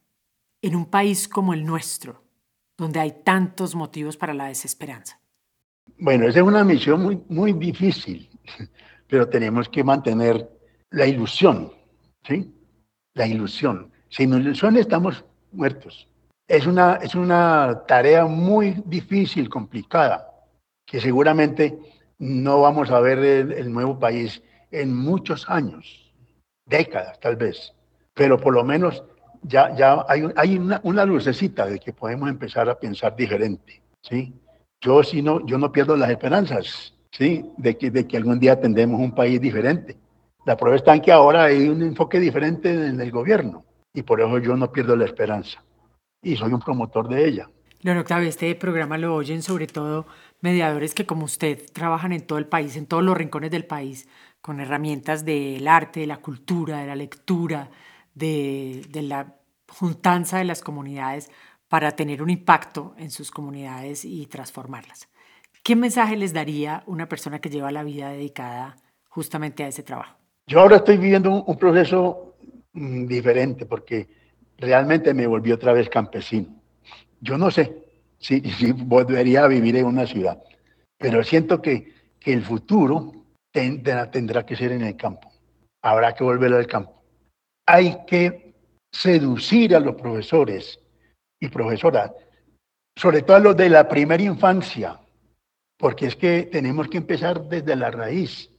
en 0.63 0.75
un 0.75 0.87
país 0.87 1.29
como 1.29 1.53
el 1.55 1.65
nuestro, 1.65 2.23
donde 2.77 3.01
hay 3.01 3.23
tantos 3.25 3.75
motivos 3.75 4.17
para 4.17 4.35
la 4.35 4.47
desesperanza? 4.47 5.21
Bueno, 5.99 6.27
esa 6.29 6.41
es 6.41 6.45
una 6.45 6.65
misión 6.65 7.03
muy, 7.03 7.23
muy 7.29 7.53
difícil, 7.53 8.29
pero 9.09 9.29
tenemos 9.29 9.69
que 9.69 9.83
mantener 9.83 10.49
la 10.91 11.07
ilusión, 11.07 11.73
¿sí? 12.27 12.53
La 13.15 13.27
ilusión. 13.27 13.91
Sin 14.09 14.33
ilusión 14.35 14.77
estamos 14.77 15.25
muertos. 15.53 16.09
Es 16.49 16.67
una, 16.67 16.95
es 16.97 17.15
una 17.15 17.83
tarea 17.89 18.25
muy 18.27 18.83
difícil, 18.87 19.49
complicada, 19.49 20.31
que 20.85 21.01
seguramente 21.01 21.79
no 22.19 22.61
vamos 22.61 22.91
a 22.91 23.01
ver 23.01 23.19
el, 23.19 23.73
nuevo 23.73 23.99
país 23.99 24.43
en 24.71 24.95
muchos 24.95 25.49
años, 25.51 26.15
décadas 26.65 27.19
tal 27.21 27.37
vez, 27.37 27.75
pero 28.15 28.39
por 28.39 28.55
lo 28.55 28.65
menos 28.65 29.03
ya, 29.47 29.75
ya 29.77 30.05
hay, 30.09 30.29
hay 30.37 30.59
una, 30.59 30.81
una, 30.83 31.05
lucecita 31.05 31.67
de 31.67 31.79
que 31.79 31.93
podemos 31.93 32.29
empezar 32.29 32.69
a 32.69 32.79
pensar 32.79 33.15
diferente, 33.17 33.83
¿sí? 34.03 34.35
Yo, 34.81 35.03
si 35.03 35.23
no, 35.23 35.45
yo 35.47 35.59
no 35.59 35.73
pierdo 35.73 35.97
las 35.97 36.11
esperanzas. 36.11 36.97
¿sí? 37.17 37.45
De 37.57 37.77
que, 37.77 37.91
de 37.91 38.07
que 38.07 38.17
algún 38.17 38.39
día 38.39 38.61
tendremos 38.61 39.01
un 39.01 39.13
país 39.13 39.41
diferente. 39.41 39.97
La 40.45 40.57
prueba 40.57 40.77
está 40.77 40.95
en 40.95 41.01
que 41.01 41.13
ahora 41.13 41.45
hay 41.45 41.69
un 41.69 41.83
enfoque 41.83 42.21
diferente 42.21 42.71
en 42.71 43.01
el 43.01 43.11
gobierno 43.11 43.65
y 43.93 44.03
por 44.03 44.21
eso 44.21 44.39
yo 44.39 44.57
no 44.57 44.71
pierdo 44.71 44.95
la 44.97 45.07
esperanza 45.07 45.65
y 46.23 46.37
soy 46.37 46.53
un 46.53 46.61
promotor 46.61 47.09
de 47.09 47.27
ella. 47.27 47.51
León 47.81 47.99
Octavio, 47.99 48.29
este 48.29 48.55
programa 48.55 48.99
lo 48.99 49.15
oyen 49.15 49.43
sobre 49.43 49.67
todo 49.67 50.07
mediadores 50.41 50.95
que 50.95 51.07
como 51.07 51.25
usted 51.25 51.71
trabajan 51.73 52.13
en 52.13 52.27
todo 52.27 52.39
el 52.39 52.47
país, 52.47 52.77
en 52.77 52.87
todos 52.87 53.03
los 53.03 53.17
rincones 53.17 53.51
del 53.51 53.65
país, 53.65 54.09
con 54.41 54.61
herramientas 54.61 55.25
del 55.25 55.67
arte, 55.67 56.01
de 56.01 56.07
la 56.07 56.19
cultura, 56.19 56.81
de 56.81 56.87
la 56.87 56.97
lectura, 56.97 57.71
de, 58.15 58.87
de 58.91 59.03
la 59.03 59.36
juntanza 59.79 60.39
de 60.39 60.45
las 60.45 60.63
comunidades 60.63 61.31
para 61.69 61.91
tener 61.93 62.23
un 62.23 62.31
impacto 62.31 62.95
en 62.97 63.11
sus 63.11 63.31
comunidades 63.31 64.05
y 64.05 64.27
transformarlas. 64.27 65.09
¿Qué 65.63 65.77
mensaje 65.77 66.17
les 66.17 66.33
daría 66.33 66.83
una 66.87 67.09
persona 67.09 67.41
que 67.41 67.51
lleva 67.51 67.71
la 67.71 67.83
vida 67.83 68.11
dedicada 68.11 68.77
justamente 69.09 69.65
a 69.65 69.69
ese 69.69 69.83
trabajo? 69.83 70.17
Yo 70.47 70.61
ahora 70.61 70.77
estoy 70.77 70.97
viviendo 70.97 71.45
un, 71.45 71.59
proceso 71.59 72.37
mm, 72.73 73.07
diferente 73.07 73.67
porque 73.67 74.09
realmente 74.57 75.13
me 75.13 75.27
volví 75.27 75.53
otra 75.53 75.73
vez 75.73 75.91
campesino. 75.91 76.49
Yo 77.21 77.37
no 77.37 77.51
sé 77.51 77.85
si, 78.19 78.41
si 78.59 78.73
volvería 78.73 79.45
a 79.45 79.49
vivir 79.49 79.77
en 79.77 79.87
una 79.87 80.07
ciudad, 80.07 80.43
pero 80.97 81.23
siento 81.23 81.61
que, 81.61 81.93
que 82.19 82.33
el 82.33 82.43
futuro 82.43 83.13
tendrá, 83.53 84.11
tendrá 84.11 84.47
que 84.47 84.57
ser 84.57 84.73
en 84.73 84.83
el 84.83 84.97
campo. 84.97 85.31
Habrá 85.83 86.15
que 86.15 86.25
volver 86.25 86.55
al 86.55 86.67
campo. 86.67 87.03
Hay 87.67 88.07
que 88.07 88.46
seducir 88.93 89.75
a 89.75 89.81
los 89.81 89.95
profesores 89.97 90.81
y 91.41 91.49
profesoras, 91.49 92.13
sobre 92.97 93.23
todo 93.23 93.37
a 93.37 93.41
los 93.41 93.57
de 93.57 93.69
la 93.69 93.89
primera 93.89 94.23
infancia, 94.23 95.01
porque 95.77 96.07
es 96.07 96.17
que 96.17 96.45
tenemos 96.45 96.89
que 96.89 96.99
empezar 96.99 97.43
desde 97.49 97.77
la 97.77 97.91
raíz. 97.91 98.51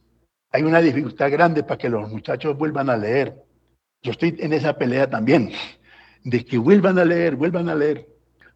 Hay 0.52 0.62
una 0.62 0.80
dificultad 0.80 1.30
grande 1.30 1.62
para 1.62 1.78
que 1.78 1.88
los 1.88 2.08
muchachos 2.10 2.56
vuelvan 2.56 2.88
a 2.88 2.96
leer. 2.96 3.34
Yo 4.02 4.12
estoy 4.12 4.36
en 4.38 4.52
esa 4.52 4.78
pelea 4.78 5.10
también, 5.10 5.50
de 6.24 6.44
que 6.44 6.58
vuelvan 6.58 6.98
a 6.98 7.04
leer, 7.04 7.36
vuelvan 7.36 7.68
a 7.68 7.74
leer, 7.74 8.08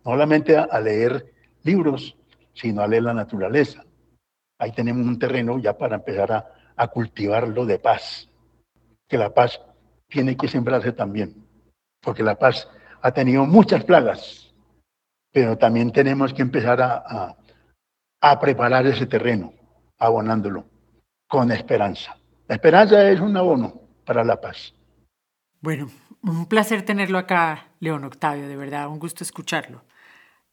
no 0.05 0.13
solamente 0.13 0.57
a, 0.57 0.81
leer 0.81 1.33
libros, 1.65 2.17
sino 2.55 2.83
a 2.83 2.87
leer 2.87 3.03
la 3.03 3.15
naturaleza. 3.15 3.85
Ahí 4.59 4.73
tenemos 4.73 5.05
un 5.07 5.19
terreno 5.19 5.59
ya 5.59 5.77
para 5.77 5.97
empezar 5.97 6.33
a, 6.33 6.47
a 6.77 6.89
cultivarlo 6.89 7.67
de 7.67 7.79
paz, 7.79 8.29
que 9.09 9.19
la 9.19 9.35
paz 9.35 9.61
tiene 10.09 10.37
que 10.37 10.47
sembrarse 10.47 10.93
también, 10.93 11.42
porque 12.03 12.23
la 12.23 12.39
paz 12.39 12.69
ha 13.01 13.13
tenido 13.13 13.47
muchas 13.47 13.85
plagas, 13.85 14.53
pero 15.33 15.57
también 15.57 15.93
tenemos 15.93 16.35
que 16.35 16.43
empezar 16.43 16.81
a, 16.83 17.37
a, 18.21 18.41
preparar 18.41 18.87
ese 18.87 19.07
terreno, 19.07 19.53
abonándolo 19.99 20.65
con 21.29 21.51
esperanza. 21.51 22.17
La 22.49 22.57
esperanza 22.57 23.09
es 23.09 23.21
un 23.21 23.37
abono 23.37 23.81
para 24.05 24.25
la 24.25 24.41
paz. 24.41 24.75
Bueno, 25.61 25.89
un 26.23 26.47
placer 26.47 26.85
tenerlo 26.85 27.19
acá, 27.19 27.73
León 27.81 28.05
Octavio, 28.05 28.49
de 28.49 28.57
verdad, 28.57 28.89
un 28.89 28.99
gusto 28.99 29.25
escucharlo. 29.25 29.85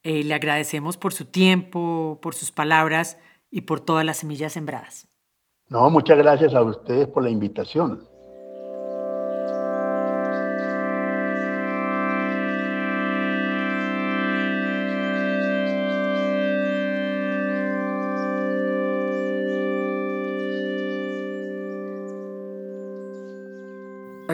Eh, 0.04 0.24
le 0.24 0.34
agradecemos 0.34 0.98
por 0.98 1.14
su 1.14 1.26
tiempo, 1.26 2.20
por 2.22 2.34
sus 2.34 2.52
palabras 2.52 3.18
y 3.52 3.62
por 3.62 3.82
todas 3.82 4.06
las 4.06 4.18
semillas 4.18 4.54
sembradas. 4.54 5.08
No, 5.68 5.90
muchas 5.90 6.18
gracias 6.18 6.56
a 6.56 6.64
ustedes 6.64 7.08
por 7.08 7.24
la 7.24 7.30
invitación. 7.30 8.09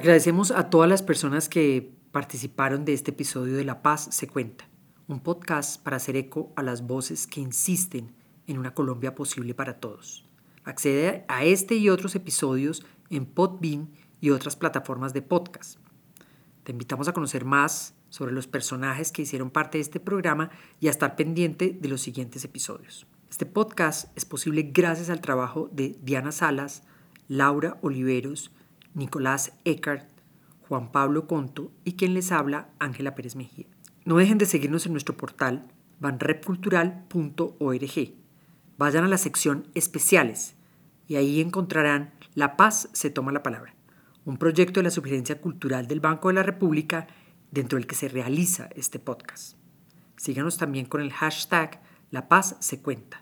Agradecemos 0.06 0.52
a 0.52 0.70
todas 0.70 0.88
las 0.88 1.02
personas 1.02 1.50
que 1.50 1.91
participaron 2.12 2.86
de 2.86 2.94
este 2.94 3.10
episodio 3.10 3.58
de 3.58 3.65
La 3.65 3.82
Paz 3.82 4.08
se 4.12 4.28
cuenta, 4.28 4.70
un 5.08 5.20
podcast 5.20 5.82
para 5.82 5.98
hacer 5.98 6.15
eco 6.15 6.54
a 6.56 6.62
las 6.62 6.86
voces 6.86 7.26
que 7.26 7.41
insisten 7.41 8.13
en 8.46 8.60
una 8.60 8.76
Colombia 8.76 9.15
posible 9.15 9.56
para 9.56 9.80
todos. 9.80 10.24
Accede 10.63 11.26
a 11.28 11.44
este 11.44 11.74
y 11.74 11.89
otros 11.89 12.13
episodios 12.13 12.86
en 13.10 13.26
Podbean 13.26 13.89
y 14.22 14.30
otras 14.30 14.56
plataformas 14.56 15.12
de 15.15 15.24
podcast. 15.24 15.80
Te 16.63 16.72
invitamos 16.72 17.08
a 17.08 17.13
conocer 17.13 17.44
más 17.44 17.96
sobre 18.10 18.32
los 18.32 18.46
personajes 18.46 19.12
que 19.12 19.24
hicieron 19.24 19.50
parte 19.50 19.80
de 19.80 19.82
este 19.82 20.00
programa 20.00 20.52
y 20.80 20.88
a 20.88 20.91
estar 20.91 21.15
pendiente 21.15 21.76
de 21.82 21.89
los 21.89 22.02
siguientes 22.02 22.46
episodios. 22.46 23.08
Este 23.32 23.48
podcast 23.48 24.15
es 24.15 24.24
posible 24.24 24.70
gracias 24.72 25.10
al 25.10 25.22
trabajo 25.22 25.68
de 25.74 25.98
Diana 26.04 26.32
Salas, 26.32 26.84
Laura 27.28 27.80
Oliveros, 27.82 28.52
Nicolás 28.95 29.53
Eckart, 29.65 30.10
Juan 30.67 30.91
Pablo 30.91 31.27
Conto 31.27 31.71
y 31.84 31.93
quien 31.93 32.15
les 32.15 32.31
habla, 32.31 32.69
Ángela 32.79 33.13
Pérez 33.13 33.36
Mejía. 33.36 33.67
No 34.03 34.17
dejen 34.17 34.38
de 34.38 34.45
seguirnos 34.45 34.86
en 34.86 34.93
nuestro 34.93 35.15
portal 35.15 35.67
banrepcultural.org. 35.99 38.13
Vayan 38.77 39.03
a 39.03 39.08
la 39.08 39.17
sección 39.17 39.67
especiales 39.73 40.55
y 41.08 41.15
ahí 41.15 41.41
encontrarán 41.41 42.13
La 42.34 42.58
Paz 42.58 42.89
se 42.93 43.10
toma 43.10 43.31
la 43.31 43.43
palabra, 43.43 43.75
un 44.25 44.38
proyecto 44.38 44.79
de 44.79 44.86
la 44.86 44.91
Sugerencia 44.91 45.39
Cultural 45.39 45.88
del 45.88 45.99
Banco 45.99 46.29
de 46.29 46.34
la 46.34 46.43
República 46.43 47.08
dentro 47.51 47.77
del 47.77 47.88
que 47.88 47.95
se 47.95 48.10
realiza 48.10 48.69
este 48.75 48.99
podcast. 48.99 49.58
Síganos 50.17 50.58
también 50.58 50.86
con 50.86 51.01
el 51.01 51.13
hashtag 51.13 51.81
La 52.12 52.27
Paz 52.27 52.58
se 52.60 52.81
cuenta. 52.81 53.21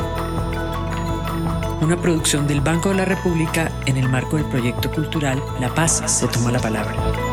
una 1.81 1.99
producción 1.99 2.47
del 2.47 2.61
Banco 2.61 2.89
de 2.89 2.95
la 2.95 3.05
República 3.05 3.71
en 3.85 3.97
el 3.97 4.07
marco 4.07 4.37
del 4.37 4.45
proyecto 4.45 4.91
cultural 4.91 5.41
La 5.59 5.73
Paz 5.73 6.03
se 6.05 6.27
toma 6.27 6.51
la 6.51 6.59
palabra. 6.59 7.30